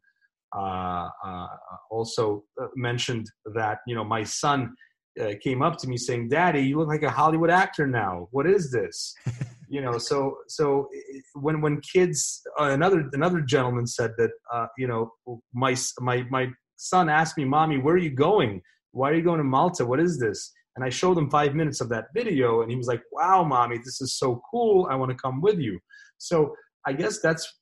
uh, 0.56 1.08
uh, 1.24 1.46
also 1.90 2.44
uh, 2.60 2.66
mentioned 2.76 3.26
that 3.54 3.78
you 3.86 3.94
know 3.94 4.04
my 4.04 4.22
son 4.22 4.74
uh, 5.20 5.32
came 5.42 5.62
up 5.62 5.76
to 5.78 5.88
me 5.88 5.96
saying, 5.96 6.28
"Daddy, 6.28 6.60
you 6.60 6.78
look 6.78 6.88
like 6.88 7.02
a 7.02 7.10
Hollywood 7.10 7.50
actor 7.50 7.86
now. 7.86 8.28
What 8.30 8.46
is 8.46 8.70
this?" 8.70 9.14
you 9.68 9.80
know, 9.80 9.98
so 9.98 10.36
so 10.46 10.88
when 11.34 11.60
when 11.60 11.80
kids, 11.80 12.42
uh, 12.60 12.70
another 12.70 13.08
another 13.12 13.40
gentleman 13.40 13.86
said 13.86 14.12
that 14.18 14.30
you 14.78 14.86
know 14.86 15.12
my 15.52 15.74
my 15.98 16.24
my 16.30 16.48
son 16.84 17.08
asked 17.08 17.36
me, 17.36 17.44
"Mommy, 17.44 17.78
where 17.78 17.94
are 17.94 18.06
you 18.08 18.10
going? 18.10 18.62
Why 18.92 19.10
are 19.10 19.14
you 19.14 19.22
going 19.22 19.38
to 19.38 19.44
Malta? 19.44 19.84
What 19.84 20.00
is 20.00 20.18
this?" 20.18 20.52
And 20.76 20.84
I 20.84 20.90
showed 20.90 21.16
him 21.18 21.30
five 21.30 21.54
minutes 21.54 21.80
of 21.80 21.88
that 21.90 22.06
video, 22.14 22.62
and 22.62 22.70
he 22.70 22.76
was 22.76 22.88
like, 22.88 23.02
"Wow, 23.12 23.44
mommy, 23.44 23.78
this 23.78 24.00
is 24.00 24.18
so 24.18 24.40
cool! 24.50 24.88
I 24.90 24.94
want 24.96 25.10
to 25.10 25.16
come 25.16 25.40
with 25.40 25.58
you." 25.58 25.78
So 26.18 26.54
I 26.86 26.92
guess 26.92 27.20
that's 27.20 27.60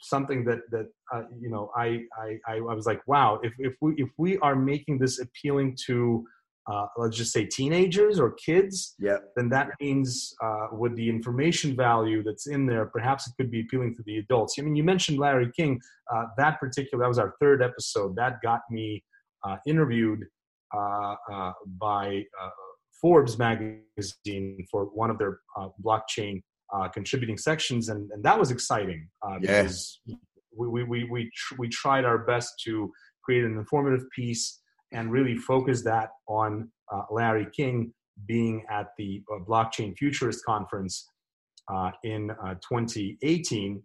something 0.00 0.44
that 0.44 0.60
that 0.70 0.86
uh, 1.12 1.22
you 1.40 1.50
know 1.50 1.70
I, 1.76 2.02
I 2.22 2.38
I 2.48 2.60
was 2.60 2.86
like, 2.86 3.00
"Wow! 3.06 3.40
If 3.42 3.52
if 3.58 3.74
we 3.80 3.94
if 3.96 4.10
we 4.18 4.38
are 4.38 4.56
making 4.56 4.98
this 4.98 5.20
appealing 5.20 5.76
to 5.86 6.24
uh, 6.70 6.86
let's 6.98 7.16
just 7.16 7.32
say 7.32 7.46
teenagers 7.46 8.20
or 8.20 8.32
kids, 8.32 8.94
yeah. 8.98 9.16
then 9.36 9.48
that 9.48 9.70
means 9.80 10.34
uh, 10.44 10.66
with 10.72 10.94
the 10.96 11.08
information 11.08 11.74
value 11.74 12.22
that's 12.22 12.46
in 12.46 12.66
there, 12.66 12.86
perhaps 12.86 13.26
it 13.26 13.32
could 13.38 13.50
be 13.50 13.60
appealing 13.60 13.94
to 13.94 14.02
the 14.04 14.18
adults. 14.18 14.56
I 14.58 14.62
mean, 14.62 14.76
you 14.76 14.84
mentioned 14.84 15.18
Larry 15.18 15.50
King. 15.56 15.80
Uh, 16.14 16.24
that 16.36 16.60
particular 16.60 17.04
that 17.04 17.08
was 17.08 17.18
our 17.18 17.34
third 17.40 17.62
episode. 17.62 18.14
That 18.16 18.42
got 18.42 18.60
me 18.70 19.02
uh, 19.44 19.56
interviewed 19.66 20.26
uh, 20.74 21.14
uh, 21.32 21.52
by 21.80 22.24
uh, 22.42 22.50
Forbes 23.00 23.38
magazine 23.38 24.66
for 24.70 24.86
one 24.86 25.10
of 25.10 25.18
their 25.18 25.38
blockchain 25.82 26.42
contributing 26.92 27.38
sections, 27.38 27.88
and, 27.88 28.10
and 28.12 28.22
that 28.22 28.38
was 28.38 28.50
exciting 28.50 29.08
because 29.40 30.00
yes. 30.06 30.16
we, 30.56 30.68
we, 30.68 30.84
we, 30.84 31.04
we, 31.04 31.30
tr- 31.34 31.54
we 31.58 31.68
tried 31.68 32.04
our 32.04 32.18
best 32.18 32.60
to 32.64 32.92
create 33.22 33.44
an 33.44 33.56
informative 33.56 34.04
piece 34.14 34.60
and 34.92 35.12
really 35.12 35.36
focus 35.36 35.82
that 35.84 36.10
on 36.26 36.70
Larry 37.10 37.46
King 37.54 37.92
being 38.26 38.64
at 38.70 38.88
the 38.96 39.22
Blockchain 39.46 39.96
Futurist 39.96 40.44
Conference 40.44 41.08
uh, 41.72 41.90
in 42.02 42.30
uh, 42.30 42.54
2018 42.54 43.82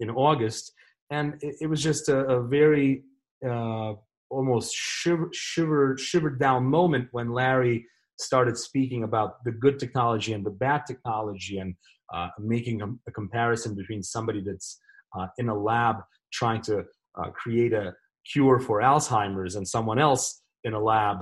in 0.00 0.10
August. 0.10 0.72
And 1.10 1.34
it, 1.40 1.56
it 1.62 1.66
was 1.66 1.82
just 1.82 2.08
a, 2.08 2.18
a 2.26 2.42
very 2.42 3.02
uh, 3.46 3.94
almost 4.30 4.74
shiver, 4.74 5.28
shiver, 5.32 5.96
shivered 5.98 6.38
down 6.38 6.64
moment 6.64 7.08
when 7.12 7.32
Larry 7.32 7.86
started 8.18 8.58
speaking 8.58 9.04
about 9.04 9.42
the 9.44 9.52
good 9.52 9.78
technology 9.78 10.32
and 10.32 10.44
the 10.44 10.50
bad 10.50 10.84
technology 10.86 11.58
and 11.58 11.74
uh, 12.12 12.28
making 12.38 12.82
a, 12.82 12.86
a, 13.06 13.12
comparison 13.12 13.74
between 13.74 14.02
somebody 14.02 14.42
that's 14.44 14.80
uh, 15.16 15.26
in 15.38 15.48
a 15.48 15.54
lab 15.54 15.96
trying 16.32 16.60
to 16.60 16.84
uh, 17.18 17.30
create 17.30 17.72
a 17.72 17.94
cure 18.32 18.60
for 18.60 18.80
Alzheimer's 18.80 19.56
and 19.56 19.66
someone 19.66 19.98
else 19.98 20.42
in 20.64 20.74
a 20.74 20.80
lab 20.80 21.18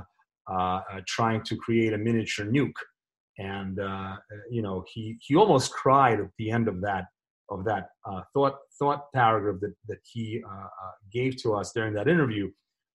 uh, 0.50 0.54
uh, 0.54 0.80
trying 1.06 1.42
to 1.44 1.56
create 1.56 1.92
a 1.92 1.98
miniature 1.98 2.46
nuke. 2.46 2.80
And 3.38 3.78
uh, 3.78 4.16
you 4.50 4.62
know, 4.62 4.84
he 4.92 5.16
he 5.20 5.36
almost 5.36 5.72
cried 5.72 6.20
at 6.20 6.30
the 6.38 6.50
end 6.50 6.68
of 6.68 6.80
that 6.82 7.04
of 7.50 7.64
that 7.64 7.88
thought 8.32 8.56
thought 8.78 9.12
paragraph 9.14 9.60
that 9.60 9.74
that 9.88 9.98
he 10.10 10.42
gave 11.12 11.36
to 11.42 11.54
us 11.54 11.72
during 11.74 11.94
that 11.94 12.08
interview 12.08 12.50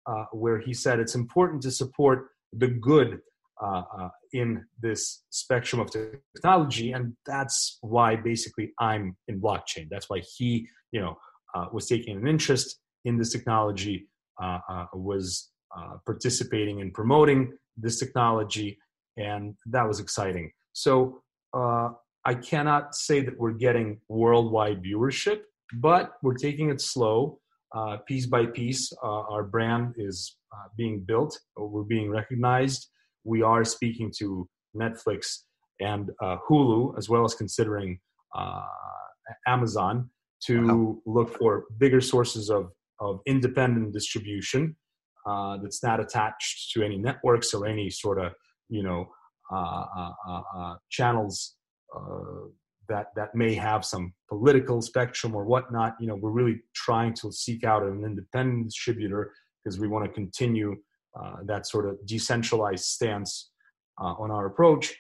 uh, 0.07 0.25
where 0.33 0.59
he 0.59 0.75
said 0.75 0.99
it's 0.99 1.15
important 1.15 1.63
to 1.63 1.71
support 1.71 2.29
the 2.53 2.69
good 2.69 3.21
uh, 3.63 3.83
uh, 3.99 4.09
in 4.33 4.65
this 4.81 5.25
spectrum 5.31 5.81
of 5.81 5.91
technology, 6.35 6.93
and 6.93 7.15
that's 7.27 7.79
why 7.83 8.17
basically 8.17 8.73
I'm 8.81 9.17
in 9.29 9.41
blockchain. 9.41 9.89
That's 9.91 10.09
why 10.09 10.23
he, 10.37 10.67
you 10.93 11.01
know, 11.01 11.17
uh, 11.55 11.67
was 11.73 11.87
taking 11.87 12.17
an 12.17 12.27
interest 12.27 12.79
in 13.05 13.17
this 13.17 13.33
technology, 13.33 14.09
uh, 14.43 14.87
was 14.95 15.51
participating 16.07 16.81
in 16.81 16.91
promoting 16.91 17.53
this 17.77 17.99
technology, 17.99 18.79
and 19.17 19.55
that 19.67 19.87
was 19.87 20.01
exciting. 20.01 20.51
So 20.73 21.23
I 21.55 22.35
cannot 22.35 22.95
say 22.95 23.21
that 23.23 23.39
we're 23.39 23.53
getting 23.53 24.01
worldwide 24.09 24.83
viewership, 24.83 25.41
but 25.75 26.13
we're 26.23 26.35
taking 26.35 26.71
it 26.71 26.81
slow 26.81 27.41
uh, 27.75 27.99
piece 27.99 28.27
by 28.27 28.47
piece, 28.47 28.93
uh, 29.03 29.07
our 29.07 29.45
brand 29.45 29.95
is 29.97 30.37
uh, 30.53 30.69
being 30.77 31.01
built. 31.01 31.39
We're 31.57 31.83
being 31.83 32.11
recognized. 32.11 32.89
We 33.25 33.43
are 33.43 33.65
speaking 33.65 34.13
to 34.19 34.49
Netflix 34.77 35.43
and 35.81 36.11
uh, 36.21 36.37
Hulu, 36.49 36.99
as 36.99 37.09
well 37.09 37.25
as 37.25 37.35
considering 37.35 38.01
uh, 38.37 38.63
Amazon, 39.47 40.11
to 40.47 40.67
wow. 40.67 40.97
look 41.07 41.37
for 41.37 41.65
bigger 41.79 42.01
sources 42.01 42.51
of, 42.51 42.73
of 43.01 43.21
independent 43.27 43.93
distribution 43.93 44.77
uh, 45.27 45.57
that's 45.63 45.83
not 45.83 46.01
attached 46.01 46.73
to 46.73 46.83
any 46.83 46.99
networks 46.99 47.55
or 47.55 47.67
any 47.67 47.91
sort 47.91 48.19
of 48.19 48.33
you 48.69 48.83
know 48.83 49.09
channels 50.91 51.57
that 52.91 53.07
that 53.17 53.35
may 53.35 53.55
have 53.55 53.85
some 53.85 54.13
political 54.29 54.83
spectrum 54.83 55.35
or 55.35 55.45
whatnot. 55.47 55.95
You 55.99 56.09
know, 56.09 56.17
we're 56.17 56.31
really 56.31 56.61
trying 56.75 57.15
to 57.15 57.33
seek 57.33 57.65
out 57.65 57.83
an 57.83 58.05
independent 58.05 58.67
distributor 58.67 59.33
because 59.65 59.79
we 59.79 59.89
want 59.89 60.05
to 60.05 60.11
continue 60.13 60.77
uh, 61.19 61.37
that 61.47 61.67
sort 61.67 61.89
of 61.89 61.95
decentralized 62.05 62.85
stance 62.85 63.51
uh, 64.01 64.15
on 64.19 64.31
our 64.31 64.47
approach. 64.47 64.95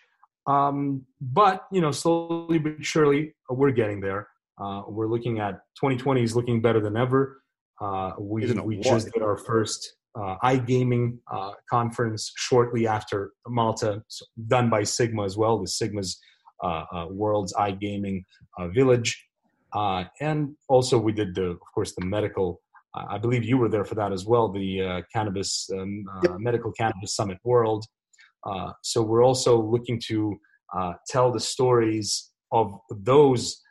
Um, 0.46 1.02
but 1.20 1.66
you 1.70 1.82
know, 1.82 1.90
slowly 1.90 2.58
but 2.58 2.82
surely, 2.84 3.34
uh, 3.50 3.54
we're 3.54 3.72
getting 3.72 4.00
there. 4.00 4.28
Uh, 4.58 4.82
we're 4.88 5.08
looking 5.08 5.40
at 5.40 5.54
2020 5.80 6.22
is 6.22 6.34
looking 6.36 6.62
better 6.62 6.80
than 6.80 6.96
ever. 6.96 7.42
Uh, 7.80 8.12
we 8.18 8.52
we 8.60 8.76
just 8.78 9.10
did 9.12 9.22
our 9.22 9.36
first 9.36 9.96
uh, 10.14 10.36
iGaming 10.44 11.18
uh, 11.32 11.52
conference 11.68 12.32
shortly 12.36 12.86
after 12.86 13.32
Malta, 13.48 14.02
so 14.08 14.26
done 14.48 14.68
by 14.68 14.82
Sigma 14.82 15.24
as 15.24 15.36
well. 15.36 15.58
The 15.58 15.68
Sigma's 15.68 16.18
uh, 16.62 16.84
uh, 16.92 17.06
World's 17.08 17.54
iGaming 17.54 18.24
uh, 18.58 18.68
Village. 18.68 19.26
and 20.20 20.54
also, 20.68 20.98
we 20.98 21.12
did, 21.12 21.34
the, 21.34 21.44
of 21.44 21.60
course, 21.74 21.94
the 21.96 22.04
medical. 22.04 22.60
I 22.92 23.18
believe 23.18 23.44
you 23.44 23.56
were 23.56 23.68
there 23.68 23.84
for 23.84 23.94
that 23.94 24.12
as 24.12 24.26
well, 24.26 24.50
the 24.50 25.04
Cannabis 25.14 25.70
um, 25.72 26.04
yep. 26.24 26.40
Medical 26.40 26.72
Cannabis 26.72 27.14
Summit 27.14 27.38
World. 27.44 27.86
so, 28.82 29.00
we're 29.00 29.24
also 29.24 29.62
looking 29.62 30.00
to 30.08 30.38
tell 31.08 31.30
the 31.30 31.40
stories 31.40 32.30
of 32.50 32.78
those 32.90 33.62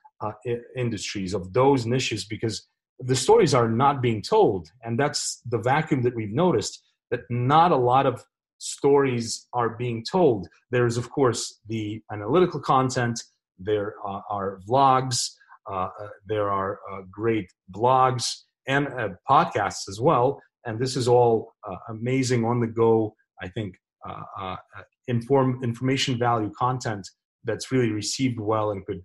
industries, 0.77 1.33
of 1.33 1.51
those 1.51 1.85
niches, 1.85 2.23
because 2.25 2.68
the 2.99 3.15
stories 3.15 3.53
are 3.53 3.69
not 3.69 4.01
being 4.01 4.21
told. 4.21 4.69
And 4.83 4.99
that's 4.99 5.41
the 5.49 5.57
vacuum 5.57 6.01
that 6.03 6.15
we've 6.15 6.31
noticed 6.31 6.83
that 7.11 7.21
not 7.29 7.71
a 7.71 7.77
lot 7.77 8.05
of 8.05 8.23
stories 8.57 9.47
are 9.53 9.69
being 9.69 10.03
told. 10.09 10.47
There's, 10.71 10.97
of 10.97 11.09
course, 11.09 11.59
the 11.67 12.01
analytical 12.11 12.59
content, 12.59 13.21
there 13.57 13.95
are, 14.03 14.23
are 14.29 14.59
vlogs, 14.69 15.31
uh, 15.69 15.89
uh, 15.99 16.07
there 16.25 16.49
are 16.49 16.79
uh, 16.91 17.01
great 17.11 17.47
blogs 17.71 18.35
and 18.67 18.87
uh, 18.87 19.09
podcasts 19.29 19.87
as 19.89 19.99
well. 20.01 20.41
And 20.65 20.79
this 20.79 20.95
is 20.95 21.07
all 21.07 21.53
uh, 21.67 21.75
amazing 21.89 22.43
on 22.43 22.59
the 22.59 22.67
go, 22.67 23.15
I 23.41 23.47
think, 23.47 23.75
uh, 24.07 24.55
inform, 25.07 25.63
information 25.63 26.17
value 26.17 26.51
content 26.57 27.07
that's 27.43 27.71
really 27.71 27.91
received 27.91 28.39
well 28.39 28.71
and 28.71 28.85
could 28.85 29.03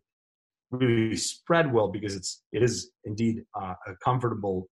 really 0.78 1.16
spread 1.16 1.72
well 1.72 1.88
because 1.88 2.14
it's 2.14 2.42
it 2.52 2.62
is 2.62 2.90
indeed 3.04 3.42
comfortable 4.02 4.68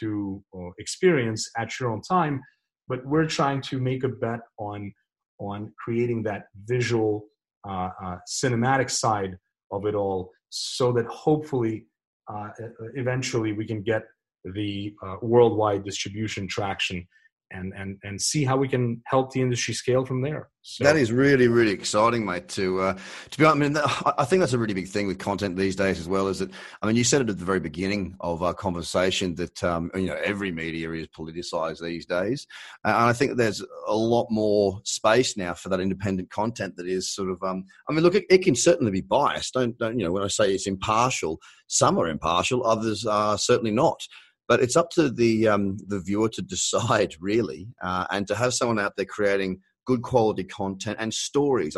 to 0.00 0.42
experience 0.78 1.50
at 1.56 1.78
your 1.78 1.90
own 1.90 2.02
time. 2.02 2.42
But 2.88 3.04
we're 3.04 3.26
trying 3.26 3.62
to 3.62 3.80
make 3.80 4.04
a 4.04 4.08
bet 4.08 4.40
on 4.58 4.92
on 5.38 5.72
creating 5.78 6.22
that 6.24 6.44
visual 6.64 7.26
uh, 7.68 7.90
uh, 8.02 8.16
cinematic 8.28 8.90
side 8.90 9.36
of 9.72 9.86
it 9.86 9.94
all 9.94 10.30
so 10.50 10.92
that 10.92 11.06
hopefully 11.06 11.86
uh, 12.32 12.50
eventually 12.94 13.52
we 13.52 13.66
can 13.66 13.82
get 13.82 14.04
the 14.54 14.94
uh, 15.02 15.16
worldwide 15.20 15.84
distribution 15.84 16.46
traction 16.46 17.06
and 17.50 17.72
and 17.74 17.98
and 18.02 18.20
see 18.20 18.44
how 18.44 18.56
we 18.56 18.68
can 18.68 19.02
help 19.06 19.32
the 19.32 19.40
industry 19.40 19.74
scale 19.74 20.04
from 20.04 20.22
there. 20.22 20.48
So. 20.62 20.82
That 20.82 20.96
is 20.96 21.12
really 21.12 21.46
really 21.46 21.70
exciting, 21.70 22.24
mate. 22.24 22.48
To 22.48 22.80
uh, 22.80 22.98
to 23.30 23.38
be 23.38 23.44
honest, 23.44 23.78
I 23.78 23.84
mean, 23.84 24.14
I 24.18 24.24
think 24.24 24.40
that's 24.40 24.52
a 24.52 24.58
really 24.58 24.74
big 24.74 24.88
thing 24.88 25.06
with 25.06 25.18
content 25.18 25.56
these 25.56 25.76
days 25.76 26.00
as 26.00 26.08
well. 26.08 26.26
Is 26.26 26.40
that 26.40 26.50
I 26.82 26.86
mean, 26.86 26.96
you 26.96 27.04
said 27.04 27.20
it 27.20 27.30
at 27.30 27.38
the 27.38 27.44
very 27.44 27.60
beginning 27.60 28.16
of 28.20 28.42
our 28.42 28.54
conversation 28.54 29.36
that 29.36 29.62
um, 29.62 29.90
you 29.94 30.06
know 30.06 30.18
every 30.24 30.50
media 30.50 30.90
is 30.92 31.06
politicized 31.08 31.82
these 31.82 32.04
days, 32.04 32.46
and 32.84 32.94
I 32.94 33.12
think 33.12 33.36
there's 33.36 33.64
a 33.86 33.96
lot 33.96 34.26
more 34.30 34.80
space 34.84 35.36
now 35.36 35.54
for 35.54 35.68
that 35.68 35.80
independent 35.80 36.30
content 36.30 36.76
that 36.76 36.88
is 36.88 37.14
sort 37.14 37.30
of. 37.30 37.42
Um, 37.42 37.64
I 37.88 37.92
mean, 37.92 38.02
look, 38.02 38.16
it, 38.16 38.24
it 38.28 38.38
can 38.38 38.56
certainly 38.56 38.90
be 38.90 39.02
biased. 39.02 39.54
Don't 39.54 39.78
don't 39.78 39.98
you 39.98 40.04
know 40.04 40.12
when 40.12 40.24
I 40.24 40.28
say 40.28 40.52
it's 40.52 40.66
impartial, 40.66 41.38
some 41.68 41.98
are 41.98 42.08
impartial, 42.08 42.66
others 42.66 43.06
are 43.06 43.38
certainly 43.38 43.70
not. 43.72 44.00
But 44.48 44.60
it's 44.60 44.76
up 44.76 44.90
to 44.90 45.10
the 45.10 45.48
um, 45.48 45.76
the 45.86 46.00
viewer 46.00 46.28
to 46.30 46.42
decide, 46.42 47.14
really, 47.20 47.68
uh, 47.82 48.06
and 48.10 48.26
to 48.28 48.34
have 48.34 48.54
someone 48.54 48.78
out 48.78 48.96
there 48.96 49.06
creating 49.06 49.60
good 49.86 50.02
quality 50.02 50.44
content 50.44 50.98
and 51.00 51.14
stories. 51.14 51.74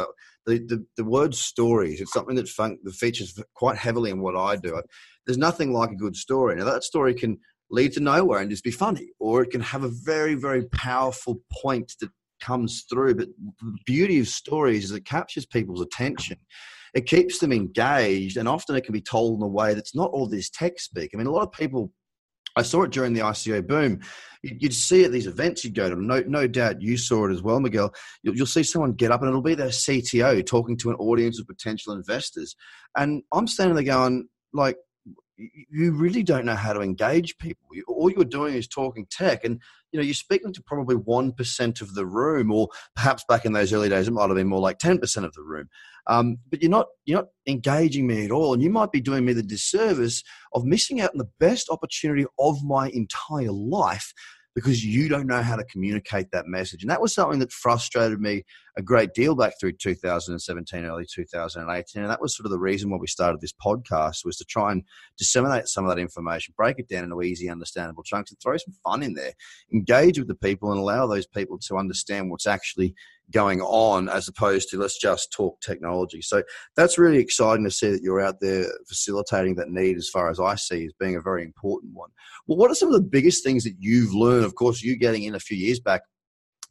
The, 0.47 0.59
the, 0.67 0.85
the 0.97 1.05
word 1.05 1.35
stories, 1.35 2.01
it's 2.01 2.13
something 2.13 2.37
that, 2.37 2.49
fun, 2.49 2.79
that 2.85 2.95
features 2.95 3.39
quite 3.55 3.77
heavily 3.77 4.11
in 4.11 4.21
what 4.21 4.35
I 4.35 4.57
do. 4.57 4.83
There's 5.27 5.39
nothing 5.39 5.75
like 5.75 5.91
a 5.91 5.97
good 5.97 6.17
story. 6.17 6.57
Now, 6.57 6.65
that 6.65 6.85
story 6.85 7.13
can 7.13 7.39
lead 7.71 7.93
to 7.93 8.01
nowhere 8.01 8.41
and 8.41 8.51
just 8.51 8.65
be 8.65 8.71
funny, 8.71 9.11
or 9.21 9.43
it 9.43 9.51
can 9.51 9.61
have 9.61 9.85
a 9.85 9.91
very, 9.91 10.35
very 10.35 10.65
powerful 10.71 11.43
point 11.63 11.93
that 12.01 12.11
comes 12.41 12.85
through. 12.91 13.17
But 13.17 13.29
the 13.61 13.77
beauty 13.85 14.21
of 14.21 14.29
stories 14.29 14.85
is 14.85 14.93
it 14.93 15.05
captures 15.05 15.47
people's 15.47 15.83
attention. 15.83 16.39
It 16.95 17.07
keeps 17.07 17.39
them 17.39 17.53
engaged, 17.53 18.39
and 18.39 18.49
often 18.49 18.75
it 18.75 18.85
can 18.85 18.95
be 18.95 19.03
told 19.03 19.39
in 19.39 19.45
a 19.45 19.49
way 19.49 19.75
that's 19.75 19.95
not 19.95 20.11
all 20.11 20.27
this 20.27 20.49
tech 20.49 20.81
speak. 20.81 21.11
I 21.13 21.19
mean, 21.19 21.27
a 21.27 21.33
lot 21.33 21.47
of 21.47 21.53
people 21.53 21.93
I 22.59 22.63
saw 22.63 22.83
it 22.83 22.91
during 22.91 23.13
the 23.13 23.21
ICO 23.21 23.65
boom. 23.65 24.01
You'd 24.43 24.75
see 24.75 25.05
at 25.05 25.13
these 25.13 25.29
events 25.29 25.65
you'd 25.65 25.75
go 25.75 25.89
to. 25.89 25.95
No, 25.95 26.23
no 26.27 26.49
doubt 26.49 26.83
you 26.83 26.97
saw 26.97 27.27
it 27.27 27.33
as 27.33 27.43
well, 27.43 27.61
Miguel. 27.61 27.95
You'll, 28.23 28.37
you'll, 28.37 28.47
see 28.47 28.65
someone 28.65 28.93
get 28.93 29.13
up 29.13 29.21
and 29.21 29.29
it'll 29.29 29.43
be 29.43 29.55
their 29.55 29.69
CTO 29.69 30.45
talking 30.45 30.77
to 30.79 30.91
an 30.91 30.97
audience 30.97 31.41
of 31.41 31.47
potential 31.47 31.93
investors. 31.93 32.57
And 32.97 33.23
I'm 33.33 33.47
standing 33.47 33.77
there 33.77 33.85
going, 33.85 34.29
like, 34.53 34.77
you 35.39 35.93
really 35.93 36.23
don't 36.23 36.45
know 36.45 36.55
how 36.55 36.73
to 36.73 36.81
engage 36.81 37.39
people. 37.39 37.69
All 37.87 38.11
you're 38.11 38.25
doing 38.25 38.55
is 38.55 38.67
talking 38.67 39.07
tech, 39.11 39.45
and 39.45 39.61
you 39.93 39.99
know 39.99 40.05
you're 40.05 40.15
speaking 40.15 40.53
to 40.53 40.63
probably 40.63 40.97
one 40.97 41.33
percent 41.33 41.81
of 41.81 41.95
the 41.95 42.07
room, 42.07 42.51
or 42.53 42.69
perhaps 42.97 43.25
back 43.29 43.45
in 43.45 43.53
those 43.53 43.73
early 43.73 43.89
days 43.89 44.09
it 44.09 44.13
might 44.13 44.29
have 44.29 44.37
been 44.37 44.49
more 44.49 44.61
like 44.61 44.79
ten 44.79 44.99
percent 44.99 45.27
of 45.27 45.33
the 45.35 45.43
room. 45.43 45.69
Um, 46.07 46.39
but 46.51 46.63
you're 46.63 46.71
not 46.71 46.87
you're 47.05 47.21
not 47.21 47.29
engaging 47.47 48.07
me 48.07 48.25
at 48.25 48.31
all, 48.31 48.53
and 48.53 48.63
you 48.63 48.71
might 48.71 48.93
be 48.93 49.01
doing 49.01 49.25
me 49.25 49.33
the 49.33 49.43
disservice 49.43 50.23
of 50.53 50.65
missing 50.65 51.01
out 51.01 51.13
on 51.13 51.19
the 51.19 51.31
best 51.39 51.69
opportunity 51.71 52.27
of 52.39 52.63
my 52.65 52.89
entire 52.91 53.53
life 53.53 54.13
because 54.55 54.85
you 54.85 55.09
don't 55.09 55.29
know 55.29 55.43
how 55.43 55.55
to 55.55 55.65
communicate 55.65 56.33
that 56.33 56.47
message. 56.49 56.83
And 56.83 56.91
that 56.91 57.01
was 57.01 57.15
something 57.15 57.39
that 57.39 57.53
frustrated 57.53 58.21
me 58.21 58.45
a 58.79 58.83
great 58.83 59.13
deal 59.13 59.35
back 59.35 59.55
through 59.59 59.73
2017, 59.73 60.85
early 60.85 61.05
2018. 61.13 62.01
And 62.01 62.11
that 62.11 62.21
was 62.21 62.37
sort 62.37 62.47
of 62.47 62.53
the 62.53 62.61
reason 62.61 62.91
why 62.91 62.97
we 62.97 63.09
started 63.09 63.41
this 63.41 63.53
podcast 63.53 64.25
was 64.25 64.37
to 64.37 64.45
try 64.45 64.71
and 64.71 64.85
disseminate 65.19 65.67
some 65.67 65.85
of 65.85 65.91
that 65.91 66.01
information, 66.01 66.55
break 66.57 66.79
it 66.79 66.89
down 66.89 67.03
into 67.03 67.21
easy, 67.21 67.51
understandable 67.51 68.05
chunks 68.05 68.31
and 68.31 68.39
throw 68.41 68.57
some 68.57 68.75
fun 68.85 69.03
in 69.03 69.15
there, 69.15 69.33
engage 69.75 70.17
with 70.17 70.29
the 70.29 70.37
people 70.37 70.71
and 70.71 70.79
allow 70.79 71.09
those 71.09 71.27
people 71.27 71.59
to 71.59 71.77
understand 71.77 72.31
what's 72.31 72.47
actually 72.47 72.95
going 73.33 73.61
on 73.63 74.09
as 74.09 74.29
opposed 74.29 74.69
to 74.69 74.79
let's 74.79 74.99
just 74.99 75.33
talk 75.33 75.61
technology. 75.61 76.23
So 76.23 76.45
that's 76.77 76.99
really 76.99 77.19
exciting 77.19 77.65
to 77.65 77.73
see 77.73 77.91
that 77.91 78.01
you're 78.01 78.21
out 78.21 78.41
there 78.41 78.67
facilitating 78.87 79.57
that 79.57 79.71
need 79.71 79.97
as 79.97 80.09
far 80.09 80.31
as 80.31 80.39
I 80.39 80.55
see 80.55 80.87
as 80.87 80.93
being 81.01 81.17
a 81.17 81.21
very 81.21 81.43
important 81.43 81.95
one. 81.95 82.11
Well, 82.47 82.57
what 82.59 82.71
are 82.71 82.77
some 82.77 82.89
of 82.89 82.95
the 82.95 83.09
biggest 83.09 83.43
things 83.43 83.65
that 83.65 83.75
you've 83.81 84.15
learned? 84.15 84.45
Of 84.45 84.55
course, 84.55 84.83
you 84.83 84.97
getting 84.97 85.25
in 85.25 85.35
a 85.35 85.41
few 85.41 85.57
years 85.57 85.81
back 85.81 86.03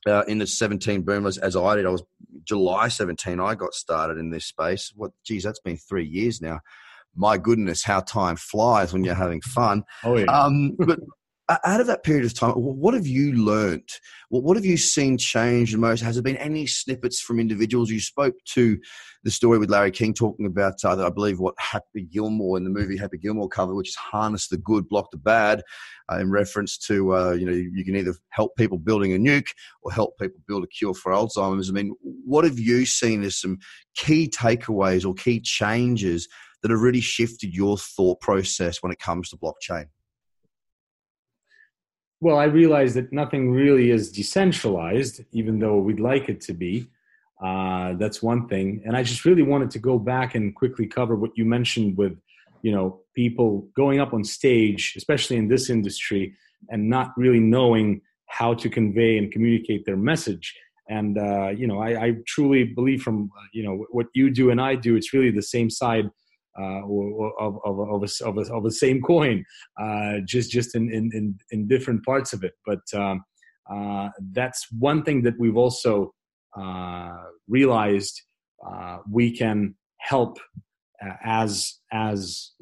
uh, 0.08 0.24
in 0.28 0.38
the 0.38 0.48
17 0.48 1.02
boomers 1.04 1.38
as 1.38 1.56
I 1.56 1.76
did. 1.76 1.86
I 1.86 1.90
was 1.90 2.04
July 2.44 2.88
17. 2.88 3.40
I 3.40 3.56
got 3.56 3.74
started 3.74 4.18
in 4.18 4.30
this 4.30 4.46
space. 4.46 4.92
What, 4.96 5.12
geez, 5.24 5.44
that's 5.44 5.60
been 5.60 5.78
three 5.78 6.06
years 6.06 6.42
now. 6.42 6.60
My 7.16 7.38
goodness, 7.38 7.84
how 7.84 8.02
time 8.02 8.36
flies 8.36 8.94
when 8.94 9.04
you're 9.04 9.16
having 9.16 9.42
fun. 9.42 9.84
Oh, 10.04 10.18
yeah. 10.18 10.26
Um, 10.26 10.76
but 10.78 11.00
out 11.50 11.80
of 11.80 11.88
that 11.88 12.04
period 12.04 12.26
of 12.26 12.34
time, 12.34 12.52
what 12.52 12.94
have 12.94 13.08
you 13.08 13.34
learned? 13.34 13.90
What 14.30 14.58
have 14.58 14.66
you 14.66 14.76
seen 14.76 15.18
change 15.18 15.72
the 15.72 15.78
most? 15.78 16.02
Has 16.02 16.16
there 16.16 16.24
been 16.24 16.36
any 16.38 16.68
snippets 16.68 17.22
from 17.22 17.40
individuals? 17.40 17.90
You 17.90 18.02
spoke 18.02 18.36
to 18.54 18.78
the 19.24 19.32
story 19.32 19.58
with 19.58 19.70
Larry 19.70 19.92
King 19.92 20.14
talking 20.14 20.46
about, 20.46 20.84
uh, 20.84 21.06
I 21.06 21.10
believe, 21.10 21.40
what 21.40 21.56
Happy 21.58 22.04
Gilmore 22.04 22.58
in 22.58 22.66
the 22.66 22.70
movie 22.70 22.98
Happy 22.98 23.18
Gilmore 23.18 23.48
cover, 23.48 23.74
which 23.76 23.90
is 23.90 23.96
harness 23.96 24.50
the 24.50 24.58
good, 24.58 24.90
block 24.90 25.10
the 25.12 25.18
bad, 25.18 25.64
uh, 26.12 26.18
in 26.18 26.32
reference 26.32 26.78
to, 26.80 27.16
uh, 27.16 27.32
you 27.32 27.46
know, 27.46 27.54
you 27.54 27.86
can 27.86 27.96
either 27.96 28.16
help 28.30 28.56
people 28.58 28.78
building 28.78 29.14
a 29.14 29.18
nuke 29.18 29.50
or 29.84 29.92
help 29.92 30.18
people 30.20 30.40
build 30.48 30.66
a 30.66 30.68
cure 30.68 30.94
for 30.94 31.14
Alzheimer's. 31.14 31.70
I 31.70 31.74
mean, 31.74 31.96
what 32.02 32.44
have 32.44 32.60
you 32.60 32.86
seen 32.86 33.24
as 33.24 33.40
some 33.40 33.58
key 33.96 34.30
takeaways 34.30 35.06
or 35.06 35.14
key 35.14 35.40
changes 35.40 36.28
that 36.62 36.72
have 36.72 36.82
really 36.82 37.02
shifted 37.02 37.54
your 37.54 37.78
thought 37.78 38.20
process 38.20 38.84
when 38.84 38.92
it 38.92 39.00
comes 39.00 39.30
to 39.30 39.38
blockchain? 39.38 39.86
Well, 42.20 42.38
I 42.38 42.46
realized 42.46 42.96
that 42.96 43.14
nothing 43.14 43.52
really 43.52 43.92
is 43.92 44.12
decentralized, 44.12 45.24
even 45.32 45.60
though 45.60 45.78
we'd 45.78 46.00
like 46.00 46.30
it 46.30 46.42
to 46.42 46.54
be. 46.54 46.88
Uh, 47.44 47.94
that's 47.94 48.24
one 48.24 48.48
thing. 48.48 48.82
And 48.86 48.98
I 48.98 49.04
just 49.04 49.24
really 49.24 49.44
wanted 49.44 49.70
to 49.72 49.80
go 49.80 50.00
back 50.00 50.34
and 50.34 50.56
quickly 50.56 50.88
cover 50.88 51.16
what 51.16 51.32
you 51.36 51.46
mentioned 51.46 51.96
with, 51.96 52.18
you 52.64 52.72
know, 52.72 53.02
people 53.16 53.68
going 53.76 54.00
up 54.00 54.14
on 54.14 54.24
stage, 54.24 54.96
especially 54.98 55.38
in 55.38 55.48
this 55.48 55.70
industry, 55.70 56.34
and 56.70 56.90
not 56.90 57.14
really 57.16 57.40
knowing 57.40 58.02
how 58.26 58.56
to 58.56 58.70
convey 58.70 59.18
and 59.18 59.32
communicate 59.32 59.86
their 59.86 59.98
message. 59.98 60.56
And 60.90 61.18
uh, 61.18 61.50
you 61.50 61.68
know, 61.68 61.80
I, 61.80 62.06
I 62.06 62.16
truly 62.26 62.64
believe 62.64 63.02
from 63.02 63.30
you 63.54 63.64
know 63.64 63.86
what 63.92 64.08
you 64.14 64.32
do 64.32 64.50
and 64.50 64.60
I 64.60 64.76
do, 64.76 64.96
it's 64.96 65.14
really 65.14 65.32
the 65.32 65.42
same 65.42 65.70
side 65.70 66.10
uh, 66.60 66.82
of, 67.40 67.60
of, 67.66 67.80
of, 67.80 68.04
a, 68.04 68.26
of, 68.26 68.38
a, 68.38 68.54
of 68.54 68.74
same 68.74 69.00
coin, 69.02 69.46
uh, 69.80 70.14
just 70.26 70.50
just 70.50 70.76
in, 70.76 70.92
in, 70.92 71.38
in, 71.52 71.68
different 71.68 72.04
parts 72.04 72.34
of 72.34 72.44
it. 72.44 72.54
But 72.66 72.82
um, 72.96 73.24
uh, 73.72 74.10
that's 74.32 74.66
one 74.72 75.04
thing 75.04 75.22
that 75.24 75.36
we've 75.38 75.58
also 75.58 76.14
uh, 76.60 77.16
realized 77.48 78.20
uh, 78.66 78.98
we 79.10 79.38
can 79.38 79.76
help 79.98 80.40
as 81.24 81.76
as 81.92 82.54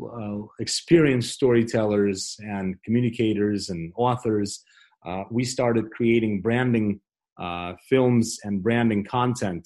experienced 0.60 1.34
storytellers 1.34 2.36
and 2.40 2.76
communicators 2.84 3.70
and 3.70 3.94
authors. 3.96 4.62
we 5.32 5.46
started 5.46 5.90
creating 5.92 6.42
branding 6.42 7.00
films 7.90 8.40
and 8.44 8.62
branding 8.62 9.06
content 9.06 9.66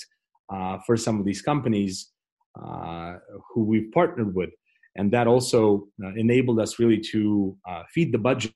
for 0.85 0.95
some 0.95 1.19
of 1.19 1.25
these 1.25 1.41
companies 1.41 2.11
who 2.55 3.63
we've 3.63 3.91
partnered 3.91 4.33
with. 4.35 4.49
And 4.95 5.11
that 5.11 5.27
also 5.27 5.87
uh, 6.03 6.13
enabled 6.15 6.59
us 6.59 6.79
really 6.79 6.99
to 7.11 7.55
uh, 7.67 7.83
feed 7.93 8.11
the 8.11 8.17
budget 8.17 8.53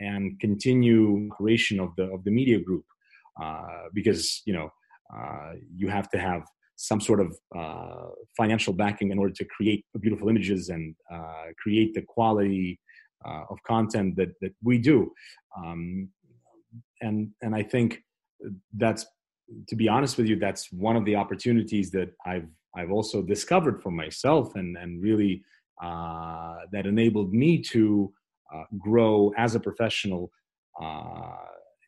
and 0.00 0.38
continue 0.40 1.28
operation 1.32 1.78
of 1.78 1.94
the 1.96 2.04
of 2.04 2.24
the 2.24 2.30
media 2.30 2.58
group 2.58 2.84
because 3.94 4.42
you 4.46 4.52
know 4.52 4.70
you 5.74 5.88
have 5.88 6.08
to 6.10 6.18
have 6.18 6.42
some 6.80 7.00
sort 7.00 7.20
of 7.20 7.36
uh, 7.54 8.08
financial 8.34 8.72
backing 8.72 9.10
in 9.10 9.18
order 9.18 9.34
to 9.34 9.44
create 9.44 9.84
beautiful 10.00 10.30
images 10.30 10.70
and 10.70 10.94
uh, 11.12 11.44
create 11.62 11.92
the 11.92 12.00
quality 12.00 12.80
uh, 13.26 13.44
of 13.50 13.62
content 13.64 14.16
that 14.16 14.32
that 14.40 14.52
we 14.62 14.78
do. 14.78 15.12
Um, 15.58 16.08
and 17.02 17.30
and 17.42 17.54
I 17.54 17.62
think 17.62 18.02
that's 18.74 19.04
to 19.68 19.76
be 19.76 19.88
honest 19.88 20.16
with 20.16 20.26
you, 20.26 20.36
that's 20.36 20.70
one 20.72 20.96
of 20.96 21.04
the 21.04 21.16
opportunities 21.16 21.90
that 21.92 22.10
I've 22.24 22.48
I've 22.76 22.92
also 22.92 23.22
discovered 23.22 23.82
for 23.82 23.90
myself, 23.90 24.54
and 24.54 24.76
and 24.76 25.02
really 25.02 25.42
uh, 25.82 26.56
that 26.72 26.86
enabled 26.86 27.32
me 27.32 27.58
to 27.72 28.12
uh, 28.54 28.64
grow 28.78 29.32
as 29.36 29.54
a 29.54 29.60
professional 29.60 30.30
uh, 30.80 31.36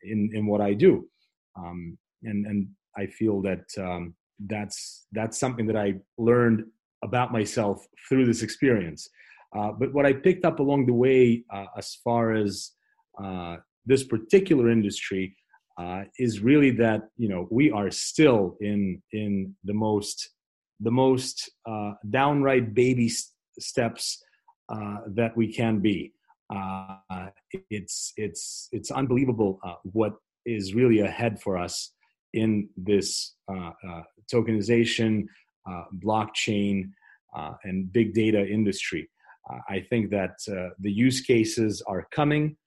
in 0.03 0.29
in 0.33 0.45
what 0.45 0.61
I 0.61 0.73
do, 0.73 1.07
um, 1.55 1.97
and 2.23 2.45
and 2.45 2.67
I 2.97 3.05
feel 3.07 3.41
that 3.41 3.65
um, 3.77 4.15
that's 4.47 5.05
that's 5.11 5.39
something 5.39 5.67
that 5.67 5.77
I 5.77 5.95
learned 6.17 6.65
about 7.03 7.31
myself 7.31 7.85
through 8.07 8.25
this 8.25 8.43
experience. 8.43 9.09
Uh, 9.55 9.71
but 9.71 9.93
what 9.93 10.05
I 10.05 10.13
picked 10.13 10.45
up 10.45 10.59
along 10.59 10.87
the 10.87 10.93
way, 10.93 11.43
uh, 11.53 11.65
as 11.77 11.95
far 12.03 12.33
as 12.33 12.71
uh, 13.23 13.57
this 13.85 14.03
particular 14.03 14.69
industry, 14.69 15.35
uh, 15.77 16.03
is 16.19 16.41
really 16.41 16.71
that 16.71 17.01
you 17.17 17.27
know 17.27 17.47
we 17.51 17.71
are 17.71 17.89
still 17.89 18.57
in 18.61 19.01
in 19.11 19.55
the 19.63 19.73
most 19.73 20.29
the 20.79 20.91
most 20.91 21.49
uh, 21.67 21.93
downright 22.09 22.73
baby 22.73 23.09
steps 23.59 24.21
uh, 24.69 24.97
that 25.07 25.35
we 25.35 25.51
can 25.51 25.79
be. 25.79 26.11
Uh, 26.53 26.97
it's 27.69 28.13
it's 28.17 28.69
it's 28.71 28.91
unbelievable 28.91 29.59
uh, 29.63 29.75
what 29.83 30.13
is 30.45 30.73
really 30.73 30.99
ahead 30.99 31.41
for 31.41 31.57
us 31.57 31.91
in 32.33 32.67
this 32.75 33.35
uh, 33.51 33.71
tokenization, 34.33 35.25
blockchain, 36.03 36.89
and 37.63 37.91
big 37.93 38.13
data 38.13 38.45
industry. 38.45 39.09
I 39.69 39.79
think 39.89 40.09
that 40.11 40.35
the 40.79 40.91
use 40.91 41.21
cases 41.21 41.81
are 41.87 42.07
coming. 42.11 42.57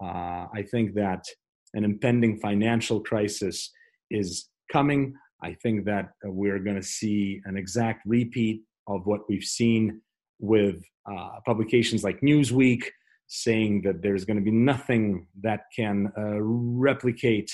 I 0.00 0.64
think 0.70 0.94
that 0.94 1.24
an 1.74 1.84
impending 1.84 2.38
financial 2.38 3.00
crisis 3.00 3.70
is 4.10 4.48
coming. 4.72 5.14
I 5.42 5.54
think 5.62 5.84
that 5.86 6.10
we're 6.24 6.58
going 6.58 6.76
to 6.76 6.82
see 6.82 7.40
an 7.44 7.56
exact 7.56 8.02
repeat 8.06 8.62
of 8.86 9.06
what 9.06 9.20
we've 9.28 9.44
seen 9.44 10.00
with 10.38 10.82
uh, 11.10 11.40
publications 11.46 12.04
like 12.04 12.20
Newsweek 12.20 12.84
saying 13.28 13.82
that 13.82 14.02
there's 14.02 14.24
going 14.24 14.36
to 14.36 14.42
be 14.42 14.50
nothing 14.50 15.26
that 15.42 15.60
can 15.74 16.12
uh, 16.18 16.40
replicate 16.40 17.50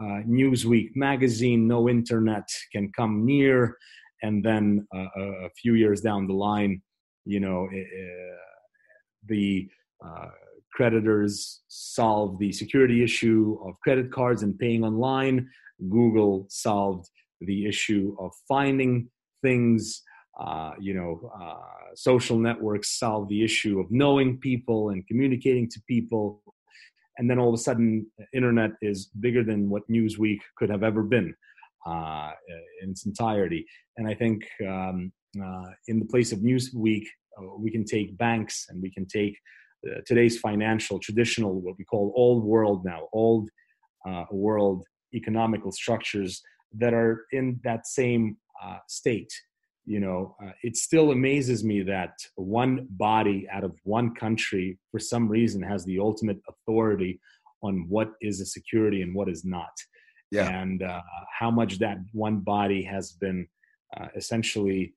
uh, 0.00 0.20
Newsweek 0.26 0.90
magazine, 0.96 1.68
no 1.68 1.88
internet 1.88 2.48
can 2.72 2.90
come 2.92 3.24
near. 3.24 3.76
And 4.22 4.44
then 4.44 4.86
uh, 4.94 5.06
a 5.16 5.50
few 5.60 5.74
years 5.74 6.00
down 6.00 6.26
the 6.26 6.34
line, 6.34 6.82
you 7.24 7.40
know, 7.40 7.68
the 9.28 9.68
uh, 10.04 10.28
creditors 10.72 11.62
solve 11.68 12.38
the 12.38 12.52
security 12.52 13.02
issue 13.02 13.58
of 13.64 13.74
credit 13.80 14.10
cards 14.10 14.42
and 14.42 14.58
paying 14.58 14.84
online. 14.84 15.48
Google 15.90 16.46
solved 16.48 17.08
the 17.40 17.66
issue 17.66 18.16
of 18.18 18.32
finding 18.48 19.08
things. 19.42 20.02
Uh, 20.40 20.72
you 20.80 20.94
know, 20.94 21.30
uh, 21.40 21.94
social 21.94 22.38
networks 22.38 22.98
solve 22.98 23.28
the 23.28 23.44
issue 23.44 23.78
of 23.80 23.86
knowing 23.90 24.38
people 24.38 24.90
and 24.90 25.06
communicating 25.06 25.68
to 25.68 25.80
people. 25.86 26.42
And 27.18 27.28
then 27.28 27.38
all 27.38 27.48
of 27.48 27.54
a 27.54 27.62
sudden, 27.62 28.06
internet 28.32 28.70
is 28.80 29.10
bigger 29.20 29.44
than 29.44 29.68
what 29.68 29.82
Newsweek 29.90 30.38
could 30.56 30.70
have 30.70 30.82
ever 30.82 31.02
been 31.02 31.34
uh, 31.86 32.30
in 32.82 32.90
its 32.90 33.04
entirety. 33.04 33.66
And 33.98 34.08
I 34.08 34.14
think 34.14 34.42
um, 34.66 35.12
uh, 35.38 35.70
in 35.88 35.98
the 35.98 36.06
place 36.06 36.32
of 36.32 36.38
Newsweek, 36.38 37.04
uh, 37.38 37.56
we 37.58 37.70
can 37.70 37.84
take 37.84 38.16
banks 38.16 38.66
and 38.68 38.82
we 38.82 38.90
can 38.90 39.06
take 39.06 39.36
uh, 39.88 40.00
today's 40.06 40.38
financial 40.38 40.98
traditional 40.98 41.60
what 41.60 41.74
we 41.78 41.84
call 41.84 42.12
old 42.16 42.44
world 42.44 42.84
now 42.84 43.08
old 43.12 43.48
uh, 44.06 44.24
world 44.30 44.84
economical 45.14 45.72
structures 45.72 46.40
that 46.72 46.94
are 46.94 47.26
in 47.32 47.60
that 47.64 47.86
same 47.86 48.36
uh, 48.62 48.78
state 48.88 49.32
you 49.84 50.00
know 50.00 50.36
uh, 50.42 50.52
it 50.62 50.76
still 50.76 51.10
amazes 51.10 51.64
me 51.64 51.82
that 51.82 52.12
one 52.36 52.86
body 52.90 53.46
out 53.52 53.64
of 53.64 53.76
one 53.84 54.14
country 54.14 54.78
for 54.90 55.00
some 55.00 55.28
reason 55.28 55.60
has 55.62 55.84
the 55.84 55.98
ultimate 55.98 56.38
authority 56.48 57.20
on 57.62 57.84
what 57.88 58.10
is 58.20 58.40
a 58.40 58.46
security 58.46 59.02
and 59.02 59.14
what 59.14 59.28
is 59.28 59.44
not 59.44 59.72
yeah. 60.30 60.60
and 60.60 60.82
uh, 60.82 61.00
how 61.38 61.50
much 61.50 61.78
that 61.78 61.98
one 62.12 62.38
body 62.38 62.82
has 62.82 63.12
been 63.12 63.46
uh, 63.96 64.08
essentially 64.16 64.94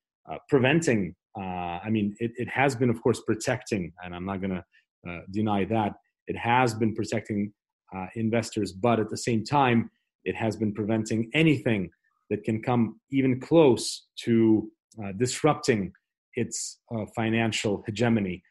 preventing 0.49 1.13
I 1.41 1.89
mean, 1.89 2.15
it, 2.19 2.31
it 2.37 2.47
has 2.49 2.75
been, 2.75 2.89
of 2.89 3.01
course, 3.01 3.21
protecting, 3.21 3.91
and 4.03 4.15
I'm 4.15 4.25
not 4.25 4.41
going 4.41 4.51
to 4.51 4.63
uh, 5.09 5.19
deny 5.31 5.65
that. 5.65 5.93
It 6.27 6.37
has 6.37 6.73
been 6.73 6.95
protecting 6.95 7.53
uh, 7.95 8.07
investors, 8.15 8.71
but 8.71 8.99
at 8.99 9.09
the 9.09 9.17
same 9.17 9.43
time, 9.43 9.89
it 10.23 10.35
has 10.35 10.55
been 10.55 10.73
preventing 10.73 11.29
anything 11.33 11.89
that 12.29 12.43
can 12.43 12.61
come 12.61 12.99
even 13.11 13.39
close 13.39 14.07
to 14.23 14.69
uh, 15.03 15.11
disrupting 15.17 15.91
its 16.33 16.79
uh, 16.93 17.05
financial 17.15 17.83
hegemony. 17.85 18.41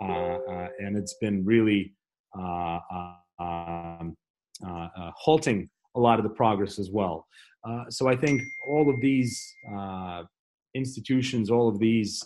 Uh, 0.00 0.38
and 0.78 0.96
it's 0.96 1.14
been 1.20 1.44
really 1.44 1.92
um, 2.38 4.14
halting 5.16 5.68
a 5.96 6.00
lot 6.00 6.18
of 6.18 6.24
the 6.24 6.30
progress 6.30 6.78
as 6.78 6.90
well. 6.90 7.26
so 7.88 8.08
I 8.08 8.16
think 8.16 8.42
all 8.68 8.88
of 8.88 9.00
these 9.00 9.40
institutions, 10.74 11.50
all 11.50 11.68
of 11.68 11.78
these 11.78 12.22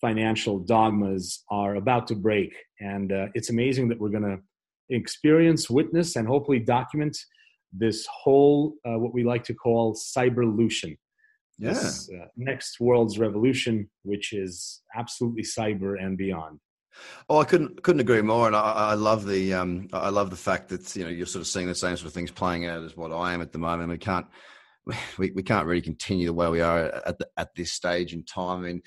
financial 0.00 0.58
dogmas 0.58 1.44
are 1.50 1.76
about 1.76 2.06
to 2.08 2.14
break. 2.14 2.54
And 2.80 3.12
uh, 3.12 3.26
it's 3.34 3.50
amazing 3.50 3.88
that 3.88 4.00
we're 4.00 4.08
going 4.08 4.24
to 4.24 4.38
experience, 4.88 5.68
witness, 5.70 6.16
and 6.16 6.26
hopefully 6.26 6.58
document 6.58 7.16
this 7.72 8.06
whole, 8.06 8.74
uh, 8.84 8.98
what 8.98 9.14
we 9.14 9.22
like 9.22 9.44
to 9.44 9.54
call 9.54 9.94
cyberlution. 9.94 10.96
Yeah. 11.58 11.74
This, 11.74 12.10
uh, 12.10 12.26
next 12.36 12.80
world's 12.80 13.18
revolution, 13.18 13.90
which 14.02 14.32
is 14.32 14.80
absolutely 14.96 15.42
cyber 15.42 16.02
and 16.02 16.16
beyond. 16.16 16.58
Oh, 17.28 17.38
I 17.38 17.44
couldn't 17.44 17.82
couldn't 17.84 18.00
agree 18.00 18.22
more, 18.22 18.48
and 18.48 18.56
I, 18.56 18.72
I 18.72 18.94
love 18.94 19.24
the 19.24 19.54
um, 19.54 19.86
I 19.92 20.08
love 20.08 20.30
the 20.30 20.36
fact 20.36 20.70
that 20.70 20.96
you 20.96 21.04
know 21.04 21.10
you're 21.10 21.26
sort 21.26 21.40
of 21.40 21.46
seeing 21.46 21.68
the 21.68 21.74
same 21.74 21.96
sort 21.96 22.08
of 22.08 22.12
things 22.12 22.32
playing 22.32 22.66
out 22.66 22.82
as 22.82 22.96
what 22.96 23.12
I 23.12 23.32
am 23.32 23.42
at 23.42 23.52
the 23.52 23.58
moment. 23.58 23.90
We 23.90 23.98
can't 23.98 24.26
we, 25.18 25.30
we 25.30 25.42
can't 25.42 25.66
really 25.66 25.82
continue 25.82 26.26
the 26.26 26.32
way 26.32 26.48
we 26.48 26.60
are 26.60 26.86
at 27.06 27.18
the, 27.18 27.28
at 27.36 27.54
this 27.54 27.72
stage 27.72 28.12
in 28.12 28.24
time. 28.24 28.58
I 28.58 28.62
mean, 28.62 28.82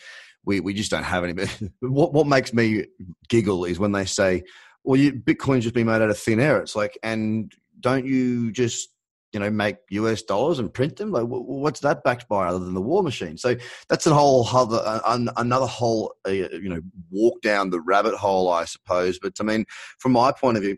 we, 0.46 0.60
we 0.60 0.74
just 0.74 0.92
don't 0.92 1.04
have 1.04 1.24
any. 1.24 1.46
what 1.80 2.14
what 2.14 2.28
makes 2.28 2.54
me 2.54 2.86
giggle 3.30 3.66
is 3.66 3.80
when 3.80 3.92
they 3.92 4.06
say, 4.06 4.44
"Well, 4.84 5.00
you, 5.00 5.14
Bitcoin's 5.14 5.64
just 5.64 5.76
been 5.76 5.88
made 5.88 6.02
out 6.02 6.10
of 6.10 6.18
thin 6.18 6.40
air." 6.40 6.60
It's 6.60 6.76
like, 6.76 6.98
and 7.04 7.54
don't 7.80 8.06
you 8.06 8.52
just 8.52 8.90
you 9.32 9.40
know 9.40 9.50
make 9.50 9.78
US 9.90 10.22
dollars 10.22 10.60
and 10.60 10.74
print 10.74 10.98
them? 10.98 11.12
Like, 11.12 11.26
what's 11.26 11.80
that 11.82 12.04
backed 12.04 12.28
by 12.28 12.48
other 12.48 12.60
than 12.60 12.74
the 12.74 12.82
war 12.82 13.04
machine? 13.04 13.38
So 13.38 13.56
that's 13.90 14.06
a 14.06 14.14
whole 14.14 14.48
other 14.48 15.02
another 15.06 15.68
whole 15.68 16.14
uh, 16.28 16.32
you 16.32 16.70
know 16.70 16.82
walk 17.10 17.42
down 17.42 17.70
the 17.70 17.82
rabbit 17.82 18.16
hole, 18.16 18.50
I 18.50 18.66
suppose. 18.66 19.20
But 19.20 19.34
I 19.40 19.44
mean, 19.44 19.66
from 20.00 20.14
my 20.14 20.32
point 20.32 20.58
of 20.58 20.64
view. 20.64 20.78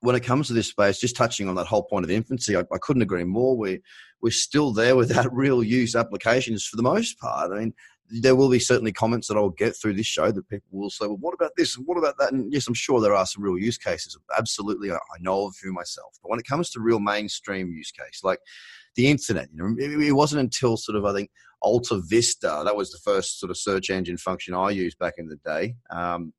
When 0.00 0.16
it 0.16 0.22
comes 0.22 0.48
to 0.48 0.52
this 0.52 0.68
space, 0.68 1.00
just 1.00 1.16
touching 1.16 1.48
on 1.48 1.54
that 1.54 1.66
whole 1.66 1.84
point 1.84 2.04
of 2.04 2.10
infancy, 2.10 2.54
I, 2.58 2.60
I 2.70 2.76
couldn't 2.78 3.00
agree 3.00 3.24
more. 3.24 3.56
We 3.56 3.80
we're 4.20 4.32
still 4.32 4.70
there 4.70 4.96
without 4.96 5.34
real 5.34 5.64
use 5.64 5.96
applications 5.96 6.66
for 6.66 6.76
the 6.76 6.82
most 6.82 7.18
part. 7.18 7.50
I 7.50 7.58
mean, 7.58 7.74
there 8.10 8.36
will 8.36 8.50
be 8.50 8.58
certainly 8.58 8.92
comments 8.92 9.28
that 9.28 9.36
I'll 9.36 9.50
get 9.50 9.76
through 9.76 9.94
this 9.94 10.06
show 10.06 10.30
that 10.30 10.48
people 10.48 10.68
will 10.70 10.90
say, 10.90 11.06
well, 11.06 11.16
what 11.16 11.34
about 11.34 11.52
this 11.56 11.76
what 11.78 11.96
about 11.96 12.16
that? 12.18 12.32
And 12.32 12.52
yes, 12.52 12.68
I'm 12.68 12.74
sure 12.74 13.00
there 13.00 13.14
are 13.14 13.26
some 13.26 13.42
real 13.42 13.58
use 13.58 13.78
cases. 13.78 14.16
Absolutely, 14.36 14.92
I 14.92 14.98
know 15.20 15.46
of 15.46 15.54
few 15.56 15.72
myself. 15.72 16.18
But 16.22 16.30
when 16.30 16.38
it 16.38 16.46
comes 16.46 16.70
to 16.70 16.80
real 16.80 17.00
mainstream 17.00 17.72
use 17.72 17.90
case, 17.90 18.20
like 18.22 18.40
the 18.94 19.08
internet, 19.08 19.48
you 19.52 19.62
know, 19.62 19.74
it 19.78 20.12
wasn't 20.12 20.40
until 20.40 20.76
sort 20.76 20.96
of, 20.96 21.04
I 21.04 21.12
think, 21.12 21.30
Alta 21.62 22.00
Vista, 22.06 22.62
that 22.64 22.76
was 22.76 22.90
the 22.90 22.98
first 22.98 23.40
sort 23.40 23.50
of 23.50 23.56
search 23.56 23.90
engine 23.90 24.18
function 24.18 24.54
I 24.54 24.70
used 24.70 24.98
back 24.98 25.14
in 25.16 25.28
the 25.28 25.38
day. 25.44 25.76
Um, 25.90 26.32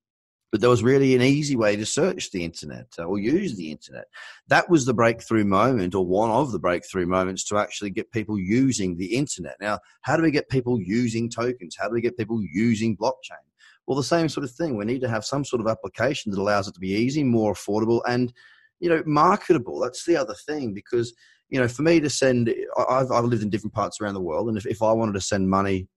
but 0.51 0.61
there 0.61 0.69
was 0.69 0.83
really 0.83 1.15
an 1.15 1.21
easy 1.21 1.55
way 1.55 1.75
to 1.75 1.85
search 1.85 2.31
the 2.31 2.43
internet 2.43 2.87
uh, 2.99 3.03
or 3.03 3.19
use 3.19 3.55
the 3.55 3.71
internet. 3.71 4.05
That 4.47 4.69
was 4.69 4.85
the 4.85 4.93
breakthrough 4.93 5.45
moment, 5.45 5.95
or 5.95 6.05
one 6.05 6.29
of 6.29 6.51
the 6.51 6.59
breakthrough 6.59 7.05
moments, 7.05 7.43
to 7.45 7.57
actually 7.57 7.89
get 7.89 8.11
people 8.11 8.39
using 8.39 8.95
the 8.95 9.15
internet. 9.15 9.55
Now, 9.59 9.79
how 10.01 10.15
do 10.15 10.23
we 10.23 10.31
get 10.31 10.49
people 10.49 10.79
using 10.79 11.29
tokens? 11.29 11.75
How 11.77 11.87
do 11.87 11.93
we 11.93 12.01
get 12.01 12.17
people 12.17 12.41
using 12.43 12.95
blockchain? 12.95 13.43
Well, 13.85 13.97
the 13.97 14.03
same 14.03 14.29
sort 14.29 14.45
of 14.45 14.51
thing. 14.51 14.77
We 14.77 14.85
need 14.85 15.01
to 15.01 15.09
have 15.09 15.25
some 15.25 15.45
sort 15.45 15.61
of 15.61 15.67
application 15.67 16.31
that 16.31 16.39
allows 16.39 16.67
it 16.67 16.73
to 16.73 16.79
be 16.79 16.93
easy, 16.93 17.23
more 17.23 17.53
affordable, 17.53 18.01
and 18.07 18.33
you 18.79 18.89
know, 18.89 19.03
marketable. 19.05 19.79
That's 19.79 20.05
the 20.05 20.17
other 20.17 20.35
thing 20.45 20.73
because 20.73 21.13
you 21.49 21.59
know, 21.59 21.67
for 21.67 21.83
me 21.83 21.99
to 21.99 22.09
send, 22.09 22.53
I've, 22.89 23.11
I've 23.11 23.25
lived 23.25 23.43
in 23.43 23.49
different 23.49 23.73
parts 23.73 24.01
around 24.01 24.15
the 24.15 24.21
world, 24.21 24.49
and 24.49 24.57
if, 24.57 24.65
if 24.65 24.81
I 24.81 24.91
wanted 24.91 25.13
to 25.13 25.21
send 25.21 25.49
money 25.49 25.87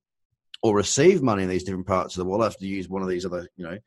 or 0.63 0.75
receive 0.77 1.23
money 1.23 1.43
in 1.43 1.49
these 1.49 1.65
different 1.65 1.87
parts 1.87 2.17
of 2.17 2.21
the 2.21 2.29
world, 2.29 2.43
I 2.43 2.47
have 2.47 2.59
to 2.59 2.67
use 2.67 2.89
one 2.89 3.03
of 3.03 3.09
these 3.09 3.25
other, 3.25 3.49
you 3.57 3.65
know, 3.65 3.79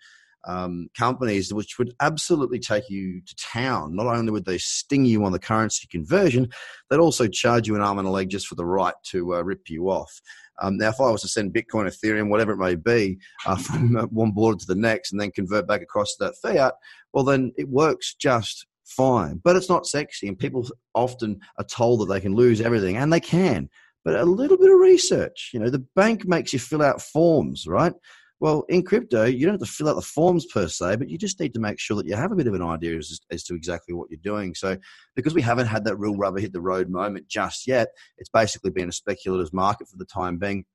um, 0.45 0.89
companies 0.97 1.53
which 1.53 1.77
would 1.77 1.93
absolutely 1.99 2.59
take 2.59 2.89
you 2.89 3.21
to 3.21 3.35
town. 3.35 3.95
Not 3.95 4.07
only 4.07 4.31
would 4.31 4.45
they 4.45 4.57
sting 4.57 5.05
you 5.05 5.23
on 5.23 5.31
the 5.31 5.39
currency 5.39 5.87
conversion, 5.87 6.49
they'd 6.89 6.99
also 6.99 7.27
charge 7.27 7.67
you 7.67 7.75
an 7.75 7.81
arm 7.81 7.99
and 7.99 8.07
a 8.07 8.11
leg 8.11 8.29
just 8.29 8.47
for 8.47 8.55
the 8.55 8.65
right 8.65 8.95
to 9.07 9.35
uh, 9.35 9.41
rip 9.41 9.69
you 9.69 9.89
off. 9.89 10.21
Um, 10.61 10.77
now, 10.77 10.89
if 10.89 11.01
I 11.01 11.09
was 11.09 11.21
to 11.21 11.27
send 11.27 11.53
Bitcoin, 11.53 11.87
Ethereum, 11.87 12.29
whatever 12.29 12.51
it 12.51 12.57
may 12.57 12.75
be, 12.75 13.17
uh, 13.45 13.55
from 13.57 13.95
one 14.11 14.31
border 14.31 14.57
to 14.57 14.67
the 14.67 14.75
next 14.75 15.11
and 15.11 15.19
then 15.19 15.31
convert 15.31 15.67
back 15.67 15.81
across 15.81 16.15
that 16.19 16.35
fiat, 16.41 16.73
well, 17.13 17.23
then 17.23 17.51
it 17.57 17.69
works 17.69 18.13
just 18.13 18.65
fine. 18.85 19.41
But 19.43 19.55
it's 19.55 19.69
not 19.69 19.87
sexy, 19.87 20.27
and 20.27 20.37
people 20.37 20.67
often 20.93 21.39
are 21.57 21.65
told 21.65 22.01
that 22.01 22.13
they 22.13 22.21
can 22.21 22.35
lose 22.35 22.61
everything, 22.61 22.97
and 22.97 23.11
they 23.11 23.19
can. 23.19 23.69
But 24.03 24.15
a 24.15 24.25
little 24.25 24.57
bit 24.57 24.71
of 24.71 24.79
research, 24.79 25.51
you 25.53 25.59
know, 25.59 25.69
the 25.69 25.85
bank 25.95 26.25
makes 26.25 26.53
you 26.53 26.59
fill 26.59 26.81
out 26.81 27.01
forms, 27.01 27.67
right? 27.67 27.93
Well, 28.41 28.65
in 28.69 28.81
crypto, 28.81 29.25
you 29.25 29.45
don't 29.45 29.53
have 29.53 29.67
to 29.67 29.71
fill 29.71 29.87
out 29.87 29.95
the 29.95 30.01
forms 30.01 30.47
per 30.47 30.67
se, 30.67 30.95
but 30.95 31.11
you 31.11 31.19
just 31.19 31.39
need 31.39 31.53
to 31.53 31.59
make 31.59 31.79
sure 31.79 31.95
that 31.97 32.07
you 32.07 32.15
have 32.15 32.31
a 32.31 32.35
bit 32.35 32.47
of 32.47 32.55
an 32.55 32.63
idea 32.63 32.97
as, 32.97 33.19
as 33.29 33.43
to 33.43 33.53
exactly 33.53 33.93
what 33.93 34.09
you're 34.09 34.19
doing. 34.19 34.55
So, 34.55 34.77
because 35.15 35.35
we 35.35 35.43
haven't 35.43 35.67
had 35.67 35.85
that 35.85 35.97
real 35.97 36.17
rubber 36.17 36.39
hit 36.39 36.51
the 36.51 36.59
road 36.59 36.89
moment 36.89 37.27
just 37.27 37.67
yet, 37.67 37.89
it's 38.17 38.31
basically 38.31 38.71
been 38.71 38.89
a 38.89 38.93
speculative 38.93 39.53
market 39.53 39.89
for 39.89 39.97
the 39.97 40.05
time 40.05 40.39
being. 40.39 40.65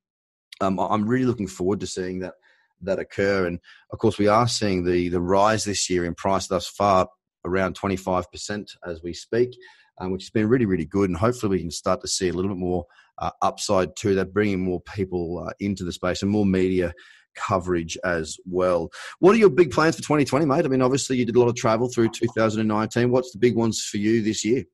Um, 0.61 0.79
I'm 0.79 1.09
really 1.09 1.24
looking 1.24 1.48
forward 1.48 1.81
to 1.81 1.88
seeing 1.88 2.20
that 2.20 2.35
that 2.83 3.00
occur, 3.00 3.48
and 3.48 3.59
of 3.90 3.98
course, 3.98 4.16
we 4.16 4.29
are 4.29 4.46
seeing 4.46 4.85
the 4.85 5.09
the 5.09 5.20
rise 5.20 5.64
this 5.64 5.90
year 5.90 6.05
in 6.05 6.14
price 6.14 6.46
thus 6.46 6.68
far 6.68 7.09
around 7.44 7.76
25% 7.76 8.68
as 8.87 9.02
we 9.02 9.12
speak. 9.12 9.57
Um, 9.98 10.12
which 10.12 10.24
has 10.24 10.31
been 10.31 10.48
really, 10.48 10.66
really 10.66 10.85
good. 10.85 11.09
And 11.09 11.18
hopefully, 11.18 11.57
we 11.57 11.61
can 11.61 11.70
start 11.70 12.02
to 12.02 12.09
see 12.09 12.29
a 12.29 12.33
little 12.33 12.50
bit 12.50 12.59
more 12.59 12.85
uh, 13.18 13.31
upside 13.40 13.96
to 13.96 14.14
that, 14.16 14.35
bringing 14.35 14.61
more 14.61 14.83
people 14.83 15.42
uh, 15.48 15.55
into 15.59 15.85
the 15.85 15.92
space 15.92 16.20
and 16.20 16.31
more 16.31 16.44
media 16.44 16.92
coverage 17.37 17.96
as 18.05 18.37
well. 18.44 18.90
What 19.18 19.35
are 19.35 19.38
your 19.38 19.51
big 19.51 19.70
plans 19.70 19.96
for 19.96 20.03
2020, 20.03 20.46
mate? 20.46 20.64
I 20.64 20.68
mean, 20.68 20.83
obviously 20.83 21.16
you 21.16 21.25
did 21.25 21.37
a 21.37 21.40
lot 21.40 21.49
of 21.49 21.57
travel 21.57 21.88
through 21.88 22.11
2019. 22.11 23.11
What's 23.11 23.33
the 23.33 23.38
big 23.38 23.55
ones 23.55 23.85
for 23.85 23.99
you 23.99 24.22
this 24.22 24.44
year? 24.44 24.64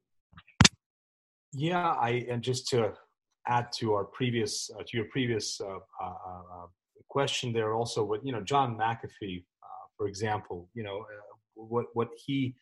Yeah, 1.52 1.90
I 1.90 2.24
and 2.30 2.42
just 2.42 2.68
to 2.68 2.94
add 3.46 3.66
to 3.78 3.92
our 3.92 4.04
previous 4.04 4.70
uh, 4.78 4.82
to 4.86 4.96
your 4.96 5.06
previous 5.06 5.60
uh, 5.60 5.78
uh, 6.02 6.06
uh 6.06 6.66
question 7.08 7.52
there 7.52 7.74
also 7.74 8.02
what 8.02 8.24
you 8.24 8.32
know 8.32 8.40
John 8.40 8.78
McAfee, 8.78 9.44
uh, 9.62 9.84
for 9.98 10.06
example, 10.06 10.70
you 10.72 10.82
know 10.82 11.00
uh, 11.00 11.34
what 11.54 11.86
what 11.92 12.08
he 12.24 12.54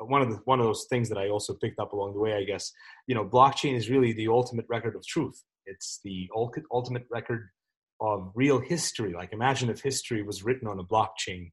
one 0.00 0.22
of 0.22 0.30
the 0.30 0.36
one 0.44 0.60
of 0.60 0.66
those 0.66 0.86
things 0.88 1.08
that 1.08 1.18
I 1.18 1.28
also 1.28 1.54
picked 1.54 1.78
up 1.78 1.92
along 1.92 2.14
the 2.14 2.20
way, 2.20 2.34
I 2.34 2.44
guess, 2.44 2.72
you 3.06 3.14
know, 3.14 3.24
blockchain 3.24 3.74
is 3.74 3.90
really 3.90 4.12
the 4.12 4.28
ultimate 4.28 4.66
record 4.68 4.94
of 4.94 5.04
truth. 5.06 5.42
It's 5.66 6.00
the 6.04 6.28
ultimate 6.34 7.06
record 7.10 7.48
of 8.00 8.30
real 8.34 8.60
history. 8.60 9.12
Like, 9.12 9.32
imagine 9.32 9.70
if 9.70 9.80
history 9.80 10.22
was 10.22 10.44
written 10.44 10.68
on 10.68 10.78
a 10.78 10.84
blockchain. 10.84 11.50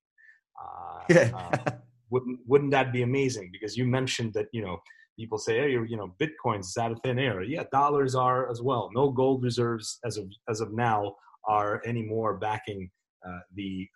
Uh, 0.61 1.03
yeah. 1.09 1.31
uh, 1.33 1.71
wouldn't 2.09 2.39
wouldn't 2.47 2.71
that 2.71 2.93
be 2.93 3.01
amazing? 3.01 3.49
Because 3.51 3.75
you 3.75 3.85
mentioned 3.85 4.33
that 4.33 4.47
you 4.53 4.61
know 4.61 4.77
people 5.17 5.37
say, 5.37 5.59
hey, 5.59 5.71
you 5.71 5.97
know, 5.97 6.13
Bitcoin's 6.21 6.67
is 6.67 6.77
out 6.77 6.91
of 6.91 6.99
thin 7.03 7.19
air. 7.19 7.41
Yeah, 7.43 7.63
dollars 7.71 8.15
are 8.15 8.49
as 8.49 8.61
well. 8.61 8.89
No 8.93 9.11
gold 9.11 9.43
reserves 9.43 9.99
as 10.05 10.17
of 10.17 10.25
as 10.49 10.61
of 10.61 10.73
now 10.73 11.15
are 11.47 11.81
anymore 11.85 12.37
backing 12.37 12.89
uh, 13.27 13.39
the 13.53 13.87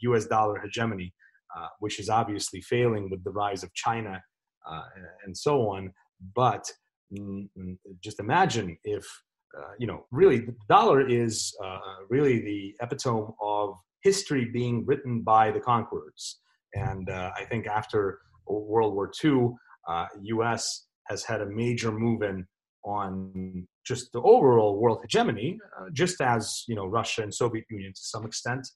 U.S. 0.00 0.26
Uh, 0.26 0.28
dollar 0.28 0.60
hegemony. 0.60 1.12
Uh, 1.56 1.66
which 1.78 1.98
is 1.98 2.10
obviously 2.10 2.60
failing 2.60 3.08
with 3.08 3.24
the 3.24 3.30
rise 3.30 3.62
of 3.62 3.72
China 3.72 4.22
uh, 4.68 4.82
and 5.24 5.34
so 5.34 5.70
on. 5.70 5.90
But 6.36 6.70
mm, 7.10 7.48
mm, 7.58 7.78
just 8.04 8.20
imagine 8.20 8.76
if, 8.84 9.06
uh, 9.56 9.72
you 9.78 9.86
know, 9.86 10.04
really 10.10 10.38
the 10.38 10.54
dollar 10.68 11.06
is 11.06 11.54
uh, 11.64 11.78
really 12.08 12.40
the 12.40 12.74
epitome 12.80 13.28
of 13.40 13.74
history 14.02 14.46
being 14.52 14.84
written 14.86 15.22
by 15.22 15.50
the 15.50 15.60
conquerors. 15.60 16.38
And 16.74 17.08
uh, 17.08 17.30
I 17.36 17.44
think 17.44 17.66
after 17.66 18.20
World 18.46 18.94
War 18.94 19.10
II, 19.24 19.50
U.S. 20.22 20.86
has 21.04 21.24
had 21.24 21.40
a 21.40 21.46
major 21.46 21.90
move 21.90 22.22
in 22.22 22.46
on 22.84 23.66
just 23.86 24.12
the 24.12 24.20
overall 24.20 24.78
world 24.78 24.98
hegemony, 25.02 25.58
just 25.92 26.20
as 26.20 26.64
you 26.68 26.74
know 26.74 26.86
Russia 26.86 27.22
and 27.22 27.34
Soviet 27.34 27.64
Union 27.70 27.92
to 27.92 28.00
some 28.00 28.24
extent, 28.26 28.66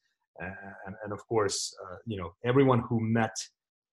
and, 0.87 0.95
and 1.05 1.13
of 1.13 1.21
course, 1.29 1.75
uh, 1.85 1.97
you 2.07 2.17
know, 2.17 2.33
everyone 2.45 2.83
who 2.89 3.01
met 3.01 3.35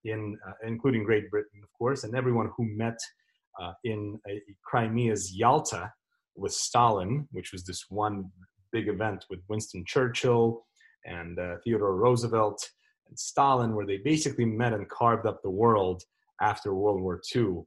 in, 0.06 0.38
uh, 0.48 0.54
including 0.66 1.04
Great 1.04 1.30
Britain, 1.30 1.60
of 1.64 1.70
course, 1.78 2.04
and 2.04 2.16
everyone 2.16 2.50
who 2.56 2.66
met 2.66 2.98
uh, 3.62 3.74
in 3.84 4.20
Crimea's 4.64 5.34
Yalta 5.36 5.92
with 6.40 6.54
Stalin, 6.54 7.28
which 7.32 7.52
was 7.52 7.64
this 7.64 7.86
one 7.90 8.32
big 8.72 8.88
event 8.88 9.26
with 9.30 9.40
Winston 9.48 9.84
Churchill 9.86 10.66
and 11.06 11.40
uh, 11.40 11.56
Theodore 11.64 11.96
Roosevelt 11.96 12.68
and 13.08 13.18
Stalin, 13.18 13.76
where 13.76 13.86
they 13.86 13.98
basically 13.98 14.46
met 14.46 14.74
and 14.74 14.90
carved 14.90 15.26
up 15.26 15.42
the 15.42 15.50
world 15.50 16.04
after 16.42 16.74
World 16.74 17.02
War 17.02 17.22
II. 17.36 17.62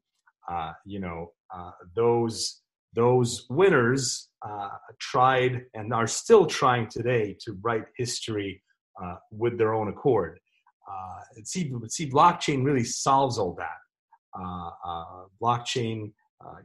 Uh, 0.51 0.73
you 0.85 1.01
know, 1.01 1.33
uh, 1.55 1.73
those 1.95 2.61
those 2.95 3.47
winners 3.49 4.29
uh, 4.47 4.69
tried 5.01 5.65
and 5.75 5.95
are 5.95 6.07
still 6.07 6.45
trying 6.45 6.87
today 6.89 7.35
to 7.41 7.57
write 7.63 7.85
history 7.97 8.63
uh, 9.03 9.15
with 9.31 9.57
their 9.57 9.73
own 9.73 9.89
accord. 9.89 10.39
Uh, 10.87 11.43
see, 11.45 11.73
see, 11.89 12.11
blockchain 12.11 12.65
really 12.65 12.85
solves 12.85 13.39
all 13.39 13.55
that. 13.55 13.79
Blockchain 15.43 16.13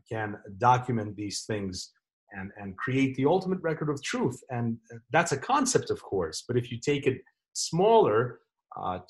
can 0.09 0.37
document 0.57 1.15
these 1.15 1.43
things 1.43 1.93
and, 2.33 2.51
and 2.57 2.77
create 2.77 3.15
the 3.15 3.25
ultimate 3.25 3.59
record 3.61 3.89
of 3.89 4.01
truth. 4.03 4.39
And 4.49 4.77
that's 5.11 5.31
a 5.31 5.37
concept, 5.37 5.89
of 5.89 6.01
course, 6.01 6.43
but 6.47 6.57
if 6.57 6.71
you 6.71 6.79
take 6.79 7.07
it 7.07 7.21
smaller 7.53 8.39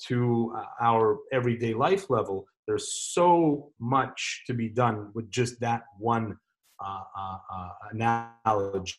to 0.06 0.54
our 0.80 1.18
everyday 1.32 1.74
life 1.74 2.08
level, 2.10 2.46
there's 2.66 2.92
so 3.14 3.72
much 3.80 4.44
to 4.46 4.54
be 4.54 4.68
done 4.68 5.10
with 5.14 5.30
just 5.30 5.58
that 5.60 5.82
one 5.98 6.36
uh, 6.80 7.02
uh, 7.18 7.38
uh, 7.52 7.68
analogy, 7.90 8.94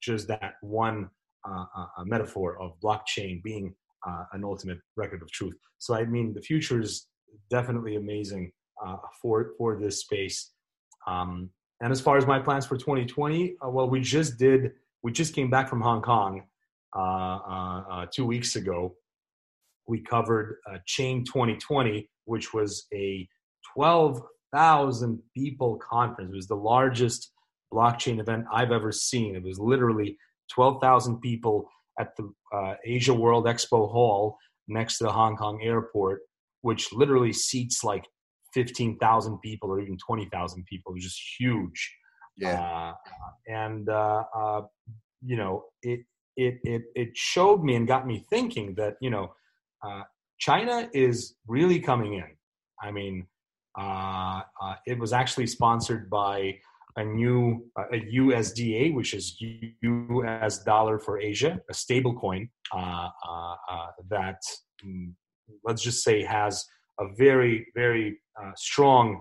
just 0.00 0.28
that 0.28 0.54
one 0.60 1.08
metaphor 2.04 2.60
of 2.60 2.78
blockchain 2.80 3.42
being 3.42 3.74
an 4.32 4.44
ultimate 4.44 4.78
record 4.96 5.22
of 5.22 5.30
truth. 5.32 5.54
So 5.78 5.94
I 5.94 6.04
mean, 6.04 6.32
the 6.34 6.42
future 6.42 6.80
is 6.80 7.08
definitely 7.50 7.96
amazing 7.96 8.52
for 9.20 9.52
for 9.58 9.76
this 9.76 10.00
space. 10.02 10.52
Um, 11.06 11.50
and 11.80 11.92
as 11.92 12.00
far 12.00 12.16
as 12.16 12.26
my 12.26 12.38
plans 12.38 12.66
for 12.66 12.76
2020, 12.76 13.56
well, 13.62 13.88
we 13.88 14.00
just 14.00 14.38
did. 14.38 14.72
We 15.02 15.12
just 15.12 15.34
came 15.34 15.48
back 15.48 15.68
from 15.68 15.80
Hong 15.80 16.02
Kong 16.02 16.42
two 18.12 18.26
weeks 18.26 18.56
ago 18.56 18.94
we 19.90 20.00
covered 20.00 20.56
uh, 20.70 20.78
Chain 20.86 21.24
2020, 21.24 22.08
which 22.24 22.54
was 22.54 22.86
a 22.94 23.28
12 23.74 24.22
thousand 24.52 25.20
people 25.36 25.78
conference. 25.78 26.30
It 26.32 26.36
was 26.36 26.48
the 26.48 26.54
largest 26.54 27.32
blockchain 27.72 28.20
event 28.20 28.46
I've 28.52 28.72
ever 28.72 28.92
seen. 28.92 29.36
It 29.36 29.42
was 29.42 29.58
literally 29.58 30.16
twelve 30.52 30.80
thousand 30.80 31.20
people 31.20 31.68
at 31.98 32.16
the 32.16 32.32
uh, 32.52 32.74
Asia 32.84 33.14
World 33.14 33.46
Expo 33.46 33.90
Hall 33.90 34.36
next 34.66 34.98
to 34.98 35.04
the 35.04 35.12
Hong 35.12 35.36
Kong 35.36 35.60
airport, 35.62 36.22
which 36.62 36.92
literally 36.92 37.32
seats 37.32 37.84
like 37.84 38.04
fifteen 38.52 38.98
thousand 38.98 39.38
people 39.38 39.70
or 39.70 39.80
even 39.80 39.96
twenty 39.98 40.28
thousand 40.32 40.64
people. 40.66 40.92
It 40.92 40.96
was 40.96 41.04
just 41.04 41.20
huge. 41.38 41.96
Yeah, 42.36 42.60
uh, 42.60 42.92
and 43.48 43.88
uh, 43.88 44.24
uh, 44.34 44.62
you 45.24 45.36
know 45.36 45.64
it 45.82 46.00
it 46.36 46.58
it 46.64 46.82
it 46.94 47.16
showed 47.16 47.62
me 47.62 47.74
and 47.74 47.86
got 47.86 48.06
me 48.06 48.24
thinking 48.30 48.74
that 48.76 48.94
you 49.00 49.10
know 49.10 49.32
uh, 49.84 50.02
China 50.38 50.88
is 50.94 51.34
really 51.46 51.80
coming 51.80 52.14
in. 52.14 52.36
I 52.82 52.90
mean, 52.90 53.26
uh, 53.78 54.40
uh, 54.60 54.74
it 54.86 54.98
was 54.98 55.12
actually 55.12 55.46
sponsored 55.46 56.08
by 56.08 56.58
a 56.96 57.04
new 57.04 57.64
uh, 57.78 57.84
a 57.92 58.00
USDA, 58.00 58.94
which 58.94 59.14
is 59.14 59.36
US 59.82 60.62
dollar 60.64 60.98
for 60.98 61.20
Asia, 61.20 61.60
a 61.70 61.74
stable 61.74 62.14
coin 62.14 62.48
uh, 62.74 63.08
uh, 63.28 63.54
uh, 63.70 63.86
that 64.08 64.40
mm, 64.84 65.12
let's 65.64 65.82
just 65.82 66.02
say 66.02 66.22
has 66.22 66.64
a 67.00 67.06
very 67.16 67.66
very 67.74 68.20
strong 68.56 69.20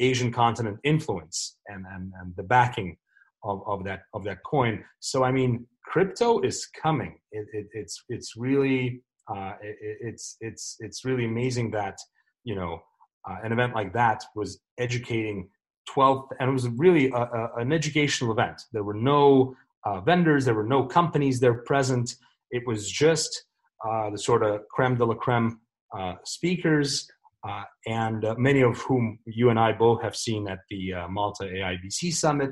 Asian 0.00 0.30
continent 0.30 0.78
influence 0.84 1.56
and, 1.66 1.84
and, 1.94 2.12
and 2.20 2.36
the 2.36 2.42
backing 2.42 2.96
of, 3.44 3.62
of 3.66 3.84
that 3.84 4.02
of 4.14 4.24
that 4.24 4.38
coin. 4.44 4.84
So 5.00 5.24
I 5.24 5.32
mean, 5.32 5.66
crypto 5.84 6.40
is 6.40 6.66
coming. 6.66 7.18
It, 7.32 7.46
it, 7.52 7.66
it's 7.72 8.02
it's 8.08 8.34
really 8.36 9.02
it, 9.30 9.76
it's 10.00 10.36
it's 10.40 10.76
it's 10.80 11.04
really 11.04 11.24
amazing 11.24 11.70
that 11.72 11.98
you 12.44 12.54
know 12.54 12.80
uh, 13.28 13.36
an 13.42 13.52
event 13.52 13.74
like 13.74 13.92
that 13.92 14.24
was 14.34 14.60
educating 14.78 15.48
12 15.88 16.28
and 16.40 16.50
it 16.50 16.52
was 16.52 16.68
really 16.68 17.10
a, 17.10 17.16
a, 17.16 17.50
an 17.56 17.72
educational 17.72 18.30
event 18.32 18.60
there 18.72 18.84
were 18.84 18.94
no 18.94 19.54
uh, 19.84 20.00
vendors 20.00 20.44
there 20.44 20.54
were 20.54 20.66
no 20.66 20.84
companies 20.84 21.40
there 21.40 21.54
present 21.54 22.14
it 22.50 22.62
was 22.66 22.90
just 22.90 23.44
uh, 23.86 24.10
the 24.10 24.18
sort 24.18 24.42
of 24.42 24.60
creme 24.68 24.96
de 24.96 25.04
la 25.04 25.14
creme 25.14 25.60
uh, 25.96 26.14
speakers 26.24 27.08
uh, 27.48 27.62
and 27.86 28.24
uh, 28.24 28.34
many 28.36 28.62
of 28.62 28.78
whom 28.78 29.18
you 29.26 29.50
and 29.50 29.58
i 29.58 29.72
both 29.72 30.02
have 30.02 30.16
seen 30.16 30.48
at 30.48 30.58
the 30.70 30.92
malta 31.08 31.44
aibc 31.44 32.12
summit 32.12 32.50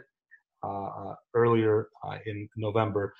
earlier 1.34 1.88
in 2.26 2.48
november. 2.56 3.14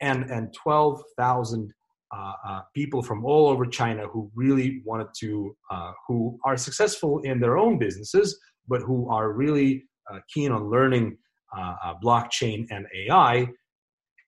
And 0.00 0.30
and 0.30 0.54
12000 0.54 1.74
uh, 2.14 2.32
uh, 2.46 2.60
people 2.74 3.02
from 3.02 3.24
all 3.24 3.48
over 3.48 3.66
China 3.66 4.06
who 4.06 4.30
really 4.36 4.82
wanted 4.84 5.08
to, 5.18 5.56
uh, 5.70 5.90
who 6.06 6.38
are 6.44 6.56
successful 6.56 7.18
in 7.20 7.40
their 7.40 7.58
own 7.58 7.76
businesses, 7.76 8.38
but 8.68 8.80
who 8.82 9.10
are 9.10 9.32
really 9.32 9.82
uh, 10.12 10.20
keen 10.32 10.52
on 10.52 10.70
learning 10.70 11.16
uh, 11.56 11.94
blockchain 12.04 12.66
and 12.70 12.86
AI 12.94 13.48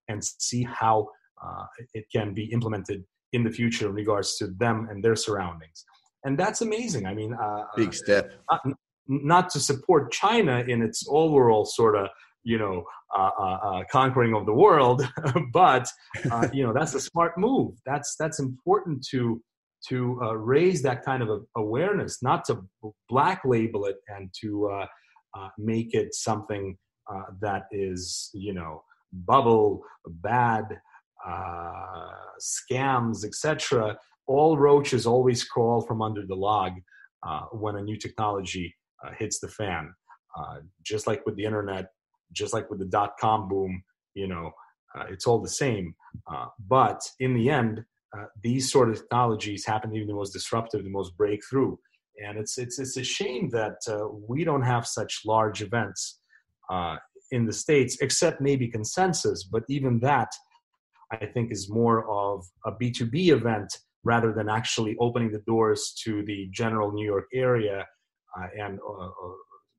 and 0.09 0.25
see 0.25 0.65
how 0.65 1.09
it 1.95 2.07
can 2.11 2.33
be 2.33 2.45
implemented 2.47 3.05
in 3.33 3.45
the 3.45 3.51
future 3.51 3.89
in 3.89 3.95
regards 3.95 4.37
to 4.39 4.49
them 4.49 4.89
and 4.91 5.03
their 5.03 5.17
surroundings. 5.17 5.85
And 6.25 6.39
that's 6.39 6.61
amazing. 6.61 7.07
I 7.07 7.15
mean, 7.15 7.37
big 7.77 7.95
step. 7.95 8.33
Not, 8.51 8.61
not 9.09 9.51
to 9.51 9.61
support 9.61 10.13
China 10.13 10.65
in 10.67 10.83
its 10.83 11.05
overall 11.09 11.65
sort 11.65 11.97
of 11.97 12.09
you 12.47 12.59
know 12.59 12.85
uh, 13.17 13.31
uh, 13.39 13.59
uh, 13.69 13.83
conquering 13.91 14.35
of 14.35 14.47
the 14.47 14.55
world 14.55 15.07
but 15.53 15.87
uh, 16.31 16.49
you 16.53 16.63
know 16.63 16.73
that's 16.73 16.95
a 16.95 17.01
smart 17.01 17.37
move 17.37 17.75
that's 17.85 18.15
that's 18.19 18.39
important 18.39 19.05
to 19.05 19.43
to 19.87 20.19
uh, 20.23 20.35
raise 20.35 20.81
that 20.81 21.05
kind 21.05 21.23
of 21.23 21.45
awareness 21.57 22.23
not 22.23 22.45
to 22.45 22.65
black 23.09 23.43
label 23.45 23.85
it 23.85 23.97
and 24.09 24.33
to 24.41 24.69
uh, 24.69 24.87
make 25.59 25.93
it 25.93 26.15
something 26.15 26.77
that 27.41 27.65
is 27.73 28.31
you 28.33 28.55
know 28.55 28.83
bubble 29.13 29.83
bad 30.07 30.65
scams 32.41 33.25
etc 33.25 33.97
all 34.27 34.59
roaches 34.59 35.07
always 35.07 35.45
crawl 35.45 35.81
from 35.81 36.03
under 36.03 36.27
the 36.27 36.35
log 36.35 36.73
uh, 37.27 37.43
when 37.53 37.77
a 37.77 37.83
new 37.83 37.97
technology 37.97 38.75
hits 39.19 39.39
the 39.41 39.49
fan 39.49 39.93
just 40.83 41.07
like 41.07 41.25
with 41.27 41.37
the 41.37 41.45
internet 41.45 41.87
just 42.33 42.53
like 42.53 42.69
with 42.71 42.79
the 42.79 42.87
dot 42.87 43.13
com 43.21 43.49
boom, 43.49 43.83
you 44.15 44.27
know, 44.27 44.51
uh, 44.95 45.05
it's 45.09 45.27
all 45.27 45.41
the 45.41 45.49
same. 45.49 45.95
Uh, 46.31 46.47
but 46.69 47.01
in 47.21 47.35
the 47.35 47.51
end, 47.51 47.85
uh, 48.17 48.25
these 48.43 48.71
sort 48.71 48.89
of 48.89 48.97
technologies 48.97 49.67
happen 49.67 49.91
to 49.91 50.01
be 50.01 50.07
the 50.07 50.15
most 50.15 50.33
disruptive, 50.33 50.85
the 50.85 50.91
most 50.91 51.17
breakthrough. 51.17 51.77
And 52.25 52.39
it's 52.39 52.57
it's 52.57 52.79
it's 52.79 52.97
a 52.97 53.05
shame 53.05 53.51
that 53.51 53.77
uh, 53.89 54.09
we 54.29 54.45
don't 54.45 54.63
have 54.63 54.87
such 54.87 55.23
large 55.27 55.61
events 55.63 56.19
uh, 56.71 56.97
in 57.31 57.45
the 57.45 57.53
states, 57.53 57.99
except 58.01 58.41
maybe 58.41 58.69
consensus. 58.69 59.45
But 59.45 59.65
even 59.69 60.01
that, 60.01 60.29
I 61.11 61.27
think 61.27 61.53
is 61.53 61.71
more 61.71 62.09
of 62.11 62.45
a 62.65 62.73
B2B 62.73 63.29
event 63.29 63.73
rather 64.05 64.33
than 64.33 64.49
actually 64.49 64.97
opening 65.01 65.33
the 65.33 65.43
doors 65.47 65.93
to 66.05 66.25
the 66.25 66.49
general 66.53 66.93
New 66.93 67.05
York 67.05 67.27
area 67.35 67.87
uh, 68.39 68.47
and 68.59 68.79
uh, 68.81 69.07
uh 69.07 69.11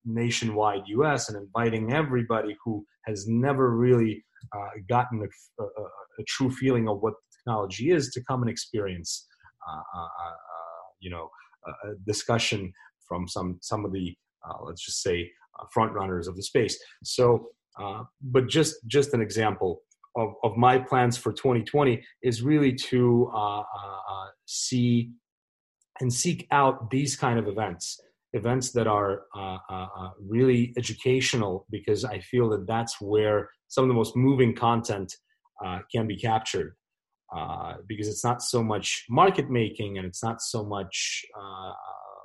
nationwide 0.06 0.84
US 0.88 1.30
and 1.30 1.38
inviting 1.38 1.92
everybody 1.92 2.56
who 2.64 2.86
has 3.06 3.28
never 3.28 3.76
really 3.76 4.24
uh, 4.56 4.70
gotten 4.88 5.22
a, 5.22 5.64
a, 5.64 5.66
a, 6.20 6.24
true 6.28 6.50
feeling 6.50 6.88
of 6.88 7.02
what 7.02 7.14
technology 7.34 7.92
is 7.92 8.10
to 8.12 8.24
come 8.24 8.42
and 8.42 8.50
experience, 8.50 9.28
uh, 9.68 10.00
uh, 10.00 10.32
you 11.02 11.10
know, 11.10 11.30
a 11.66 11.90
discussion 12.06 12.72
from 13.06 13.28
some 13.28 13.58
some 13.62 13.84
of 13.84 13.92
the 13.92 14.16
let's 14.64 14.86
just 14.86 15.02
say 15.02 15.30
front 15.74 15.92
runners 15.92 16.28
of 16.30 16.36
the 16.38 16.44
space. 16.44 16.80
So, 17.04 17.50
but 18.22 18.48
just 18.48 18.76
just 18.88 19.14
an 19.14 19.22
example 19.22 19.82
of, 20.18 20.34
of 20.44 20.58
my 20.58 20.78
plans 20.78 21.16
for 21.16 21.32
2020 21.32 22.04
is 22.24 22.42
really 22.42 22.74
to 22.74 23.32
uh, 23.34 23.60
uh, 23.60 23.62
uh, 23.62 24.28
see 24.46 25.12
and 26.02 26.12
seek 26.12 26.48
out 26.52 26.90
these 26.90 27.16
kind 27.16 27.40
of 27.40 27.48
events 27.48 28.00
events 28.34 28.72
that 28.72 28.88
are 28.88 29.24
uh, 29.36 29.58
uh, 29.70 29.88
uh, 29.98 30.10
really 30.28 30.74
educational 30.78 31.66
because 31.70 32.04
I 32.04 32.20
feel 32.20 32.50
that 32.50 32.68
that's 32.68 33.00
where 33.00 33.50
some 33.68 33.84
of 33.84 33.88
the 33.88 33.94
most 33.94 34.16
moving 34.16 34.56
content 34.56 35.14
can 35.94 36.08
be 36.08 36.18
captured. 36.18 36.76
Because 37.88 38.08
it's 38.08 38.24
not 38.24 38.42
so 38.42 38.64
much 38.64 39.06
market 39.10 39.50
making 39.50 39.98
and 39.98 40.06
it's 40.06 40.24
not 40.24 40.42
so 40.42 40.64
much 40.64 41.26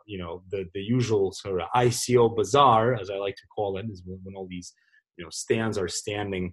you 0.07 0.19
know 0.19 0.43
the 0.51 0.65
the 0.75 0.81
usual 0.81 1.33
sort 1.33 1.61
of 1.61 1.69
ICO 1.77 2.35
bazaar 2.37 2.95
as 2.95 3.09
I 3.09 3.17
like 3.17 3.37
to 3.37 3.47
call 3.55 3.79
it 3.79 3.87
is 3.89 4.03
when, 4.05 4.19
when 4.25 4.35
all 4.35 4.49
these 4.49 4.75
you 5.17 5.25
know 5.25 5.31
stands 5.31 5.79
are 5.79 5.89
standing 5.89 6.53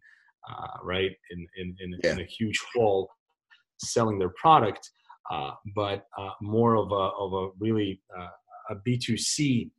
right 0.83 1.12
in 1.31 1.47
in 1.57 1.75
in, 1.79 1.99
yeah. 2.03 2.13
in, 2.13 2.19
a 2.19 2.25
huge 2.25 2.59
hall 2.75 3.09
selling 3.79 4.19
their 4.19 4.33
product. 4.41 4.89
but 5.75 6.05
more 6.41 6.75
of 6.75 6.91
a 6.91 7.05
of 7.23 7.33
a 7.33 7.49
really 7.59 8.01
a 8.69 8.75
B2C 8.75 9.71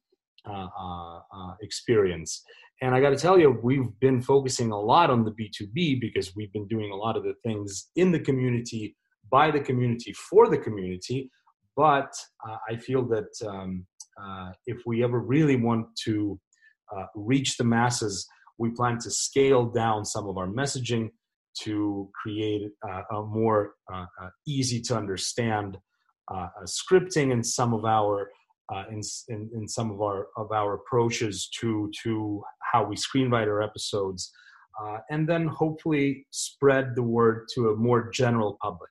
uh, 0.48 0.68
uh, 0.78 1.18
uh, 1.18 1.54
experience. 1.62 2.42
And 2.82 2.94
I 2.94 3.00
got 3.00 3.10
to 3.10 3.16
tell 3.16 3.38
you, 3.38 3.58
we've 3.62 3.88
been 4.00 4.22
focusing 4.22 4.72
a 4.72 4.80
lot 4.80 5.10
on 5.10 5.24
the 5.24 5.32
B2B 5.32 6.00
because 6.00 6.34
we've 6.34 6.52
been 6.52 6.66
doing 6.66 6.90
a 6.90 6.96
lot 6.96 7.16
of 7.16 7.24
the 7.24 7.34
things 7.44 7.90
in 7.96 8.10
the 8.10 8.20
community, 8.20 8.96
by 9.30 9.50
the 9.50 9.60
community, 9.60 10.14
for 10.14 10.48
the 10.48 10.56
community. 10.56 11.30
But 11.76 12.12
uh, 12.48 12.56
I 12.68 12.76
feel 12.76 13.06
that 13.08 13.28
um, 13.46 13.86
uh, 14.20 14.52
if 14.66 14.78
we 14.86 15.04
ever 15.04 15.20
really 15.20 15.56
want 15.56 15.86
to 16.04 16.40
uh, 16.96 17.04
reach 17.14 17.58
the 17.58 17.64
masses, 17.64 18.26
we 18.60 18.70
plan 18.70 18.98
to 18.98 19.10
scale 19.10 19.64
down 19.66 20.04
some 20.04 20.28
of 20.28 20.36
our 20.36 20.46
messaging 20.46 21.08
to 21.62 22.08
create 22.22 22.62
a 23.12 23.22
more 23.22 23.74
easy 24.46 24.80
to 24.80 24.96
understand 24.96 25.78
scripting 26.64 27.32
in 27.32 27.42
some 27.42 27.74
of 27.74 27.84
our 27.84 28.30
uh, 28.72 28.84
in, 28.90 29.00
in, 29.28 29.50
in 29.54 29.68
some 29.68 29.90
of 29.90 30.00
our 30.00 30.28
of 30.36 30.52
our 30.52 30.74
approaches 30.74 31.48
to 31.60 31.90
to 32.02 32.42
how 32.72 32.84
we 32.84 32.94
screenwrite 32.94 33.48
our 33.48 33.62
episodes, 33.62 34.30
uh, 34.80 34.98
and 35.10 35.28
then 35.28 35.46
hopefully 35.48 36.26
spread 36.30 36.94
the 36.94 37.02
word 37.02 37.46
to 37.54 37.70
a 37.70 37.76
more 37.76 38.10
general 38.10 38.56
public, 38.62 38.90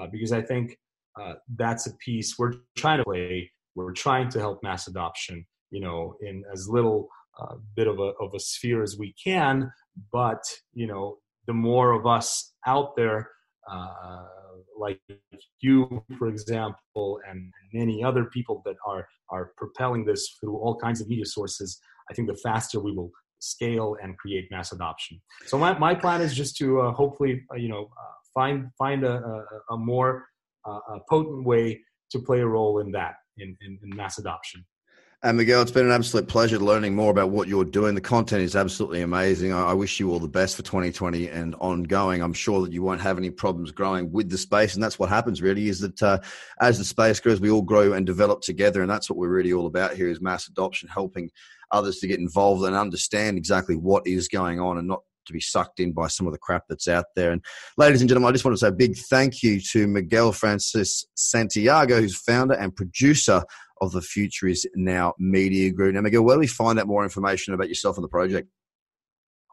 uh, 0.00 0.06
because 0.10 0.32
I 0.32 0.42
think 0.42 0.76
uh, 1.20 1.34
that's 1.56 1.86
a 1.86 1.94
piece 2.04 2.38
we're 2.38 2.54
trying 2.76 2.98
to 2.98 3.04
play. 3.04 3.50
We're 3.76 3.92
trying 3.92 4.30
to 4.30 4.40
help 4.40 4.62
mass 4.62 4.88
adoption, 4.88 5.46
you 5.70 5.80
know, 5.80 6.16
in 6.20 6.42
as 6.52 6.68
little 6.68 7.08
uh, 7.40 7.56
bit 7.76 7.86
of 7.86 7.98
a 7.98 8.12
of 8.20 8.34
a 8.34 8.40
sphere 8.40 8.82
as 8.82 8.96
we 8.98 9.14
can, 9.22 9.72
but 10.12 10.42
you 10.72 10.86
know, 10.86 11.18
the 11.46 11.52
more 11.52 11.92
of 11.92 12.06
us 12.06 12.52
out 12.66 12.96
there 12.96 13.30
uh, 13.70 14.24
like 14.78 15.00
you, 15.60 16.04
for 16.18 16.28
example, 16.28 17.20
and 17.28 17.52
many 17.72 18.02
other 18.04 18.24
people 18.24 18.62
that 18.64 18.76
are 18.86 19.08
are 19.30 19.52
propelling 19.56 20.04
this 20.04 20.36
through 20.40 20.56
all 20.56 20.76
kinds 20.76 21.00
of 21.00 21.08
media 21.08 21.24
sources, 21.24 21.80
I 22.10 22.14
think 22.14 22.28
the 22.28 22.36
faster 22.36 22.80
we 22.80 22.92
will 22.92 23.10
scale 23.38 23.96
and 24.02 24.16
create 24.18 24.50
mass 24.50 24.72
adoption. 24.72 25.20
So 25.46 25.58
my, 25.58 25.76
my 25.78 25.94
plan 25.94 26.20
is 26.22 26.34
just 26.34 26.56
to 26.58 26.80
uh, 26.80 26.92
hopefully 26.92 27.42
uh, 27.52 27.56
you 27.56 27.68
know 27.68 27.84
uh, 27.84 28.14
find 28.34 28.70
find 28.78 29.04
a, 29.04 29.12
a, 29.12 29.74
a 29.74 29.76
more 29.76 30.26
uh, 30.66 30.80
a 30.88 31.00
potent 31.08 31.44
way 31.44 31.80
to 32.10 32.18
play 32.18 32.40
a 32.40 32.46
role 32.46 32.80
in 32.80 32.92
that 32.92 33.14
in, 33.38 33.56
in, 33.60 33.78
in 33.82 33.96
mass 33.96 34.18
adoption. 34.18 34.64
And 35.24 35.38
Miguel, 35.38 35.62
it's 35.62 35.70
been 35.70 35.86
an 35.86 35.90
absolute 35.90 36.28
pleasure 36.28 36.58
learning 36.58 36.94
more 36.94 37.10
about 37.10 37.30
what 37.30 37.48
you're 37.48 37.64
doing. 37.64 37.94
The 37.94 38.00
content 38.02 38.42
is 38.42 38.54
absolutely 38.54 39.00
amazing. 39.00 39.54
I 39.54 39.72
wish 39.72 39.98
you 39.98 40.10
all 40.10 40.18
the 40.18 40.28
best 40.28 40.54
for 40.54 40.62
2020 40.62 41.30
and 41.30 41.54
ongoing. 41.60 42.20
I'm 42.20 42.34
sure 42.34 42.60
that 42.60 42.72
you 42.72 42.82
won't 42.82 43.00
have 43.00 43.16
any 43.16 43.30
problems 43.30 43.72
growing 43.72 44.12
with 44.12 44.28
the 44.28 44.36
space, 44.36 44.74
and 44.74 44.84
that's 44.84 44.98
what 44.98 45.08
happens. 45.08 45.40
Really, 45.40 45.68
is 45.68 45.80
that 45.80 46.02
uh, 46.02 46.18
as 46.60 46.76
the 46.76 46.84
space 46.84 47.20
grows, 47.20 47.40
we 47.40 47.50
all 47.50 47.62
grow 47.62 47.94
and 47.94 48.04
develop 48.04 48.42
together, 48.42 48.82
and 48.82 48.90
that's 48.90 49.08
what 49.08 49.18
we're 49.18 49.30
really 49.30 49.54
all 49.54 49.64
about 49.64 49.94
here: 49.94 50.08
is 50.08 50.20
mass 50.20 50.46
adoption, 50.46 50.90
helping 50.90 51.30
others 51.70 52.00
to 52.00 52.06
get 52.06 52.20
involved 52.20 52.62
and 52.66 52.76
understand 52.76 53.38
exactly 53.38 53.76
what 53.76 54.06
is 54.06 54.28
going 54.28 54.60
on, 54.60 54.76
and 54.76 54.86
not 54.86 55.00
to 55.24 55.32
be 55.32 55.40
sucked 55.40 55.80
in 55.80 55.92
by 55.94 56.06
some 56.06 56.26
of 56.26 56.34
the 56.34 56.38
crap 56.38 56.64
that's 56.68 56.86
out 56.86 57.06
there. 57.16 57.32
And 57.32 57.42
ladies 57.78 58.02
and 58.02 58.10
gentlemen, 58.10 58.28
I 58.28 58.32
just 58.32 58.44
want 58.44 58.58
to 58.58 58.60
say 58.60 58.68
a 58.68 58.72
big 58.72 58.94
thank 59.08 59.42
you 59.42 59.58
to 59.72 59.86
Miguel 59.86 60.32
Francis 60.32 61.06
Santiago, 61.14 62.02
who's 62.02 62.14
founder 62.14 62.52
and 62.56 62.76
producer 62.76 63.42
of 63.84 63.92
the 63.92 64.02
Future 64.02 64.48
is 64.48 64.66
Now 64.74 65.14
Media 65.18 65.70
Group. 65.70 65.94
Now, 65.94 66.00
Miguel, 66.00 66.22
where 66.22 66.36
do 66.36 66.40
we 66.40 66.46
find 66.46 66.78
out 66.78 66.86
more 66.86 67.04
information 67.04 67.54
about 67.54 67.68
yourself 67.68 67.96
and 67.96 68.04
the 68.04 68.08
project? 68.08 68.48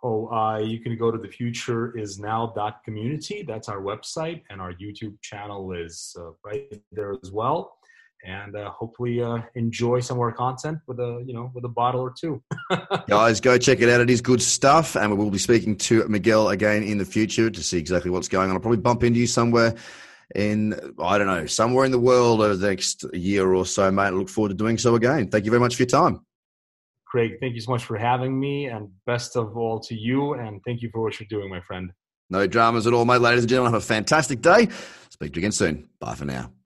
Oh, 0.03 0.27
uh, 0.29 0.57
you 0.57 0.79
can 0.79 0.97
go 0.97 1.11
to 1.11 1.17
the 1.17 1.27
future 1.27 1.95
is 1.95 2.17
now 2.17 2.51
dot 2.55 2.83
community. 2.83 3.43
That's 3.47 3.69
our 3.69 3.81
website, 3.81 4.41
and 4.49 4.59
our 4.59 4.73
YouTube 4.73 5.21
channel 5.21 5.73
is 5.73 6.15
uh, 6.19 6.31
right 6.43 6.81
there 6.91 7.13
as 7.23 7.31
well. 7.31 7.77
And 8.25 8.55
uh, 8.55 8.71
hopefully, 8.71 9.21
uh, 9.21 9.39
enjoy 9.53 9.99
some 9.99 10.17
of 10.17 10.21
our 10.21 10.31
content 10.31 10.79
with 10.87 10.99
a 10.99 11.23
you 11.27 11.33
know 11.33 11.51
with 11.53 11.65
a 11.65 11.69
bottle 11.69 12.01
or 12.01 12.13
two. 12.19 12.41
Guys, 13.07 13.39
go 13.39 13.59
check 13.59 13.79
it 13.79 13.89
out. 13.89 14.01
It 14.01 14.09
is 14.09 14.21
good 14.21 14.41
stuff, 14.41 14.95
and 14.95 15.11
we 15.11 15.17
will 15.23 15.29
be 15.29 15.37
speaking 15.37 15.75
to 15.77 16.07
Miguel 16.07 16.49
again 16.49 16.81
in 16.81 16.97
the 16.97 17.05
future 17.05 17.51
to 17.51 17.63
see 17.63 17.77
exactly 17.77 18.09
what's 18.09 18.27
going 18.27 18.49
on. 18.49 18.55
I'll 18.55 18.61
probably 18.61 18.81
bump 18.81 19.03
into 19.03 19.19
you 19.19 19.27
somewhere 19.27 19.75
in 20.35 20.93
I 20.99 21.17
don't 21.17 21.27
know 21.27 21.45
somewhere 21.45 21.85
in 21.85 21.91
the 21.91 21.99
world 21.99 22.41
over 22.41 22.55
the 22.55 22.69
next 22.69 23.05
year 23.13 23.53
or 23.53 23.65
so, 23.65 23.91
mate. 23.91 24.03
I 24.03 24.09
look 24.09 24.29
forward 24.29 24.49
to 24.49 24.55
doing 24.55 24.77
so 24.77 24.95
again. 24.95 25.29
Thank 25.29 25.45
you 25.45 25.51
very 25.51 25.59
much 25.59 25.75
for 25.75 25.83
your 25.83 25.87
time. 25.87 26.21
Craig, 27.05 27.33
thank 27.41 27.55
you 27.55 27.61
so 27.61 27.71
much 27.71 27.83
for 27.83 27.97
having 27.97 28.39
me, 28.39 28.67
and 28.67 28.89
best 29.05 29.35
of 29.35 29.57
all 29.57 29.79
to 29.81 29.95
you. 29.95 30.35
And 30.35 30.61
thank 30.65 30.81
you 30.81 30.89
for 30.91 31.01
what 31.01 31.19
you're 31.19 31.27
doing, 31.29 31.49
my 31.49 31.59
friend. 31.61 31.91
No 32.29 32.47
dramas 32.47 32.87
at 32.87 32.93
all, 32.93 33.03
mate. 33.03 33.19
Ladies 33.19 33.43
and 33.43 33.49
gentlemen, 33.49 33.73
have 33.73 33.81
a 33.81 33.85
fantastic 33.85 34.41
day. 34.41 34.69
Speak 35.09 35.33
to 35.33 35.39
you 35.39 35.41
again 35.41 35.51
soon. 35.51 35.89
Bye 35.99 36.15
for 36.15 36.25
now. 36.25 36.51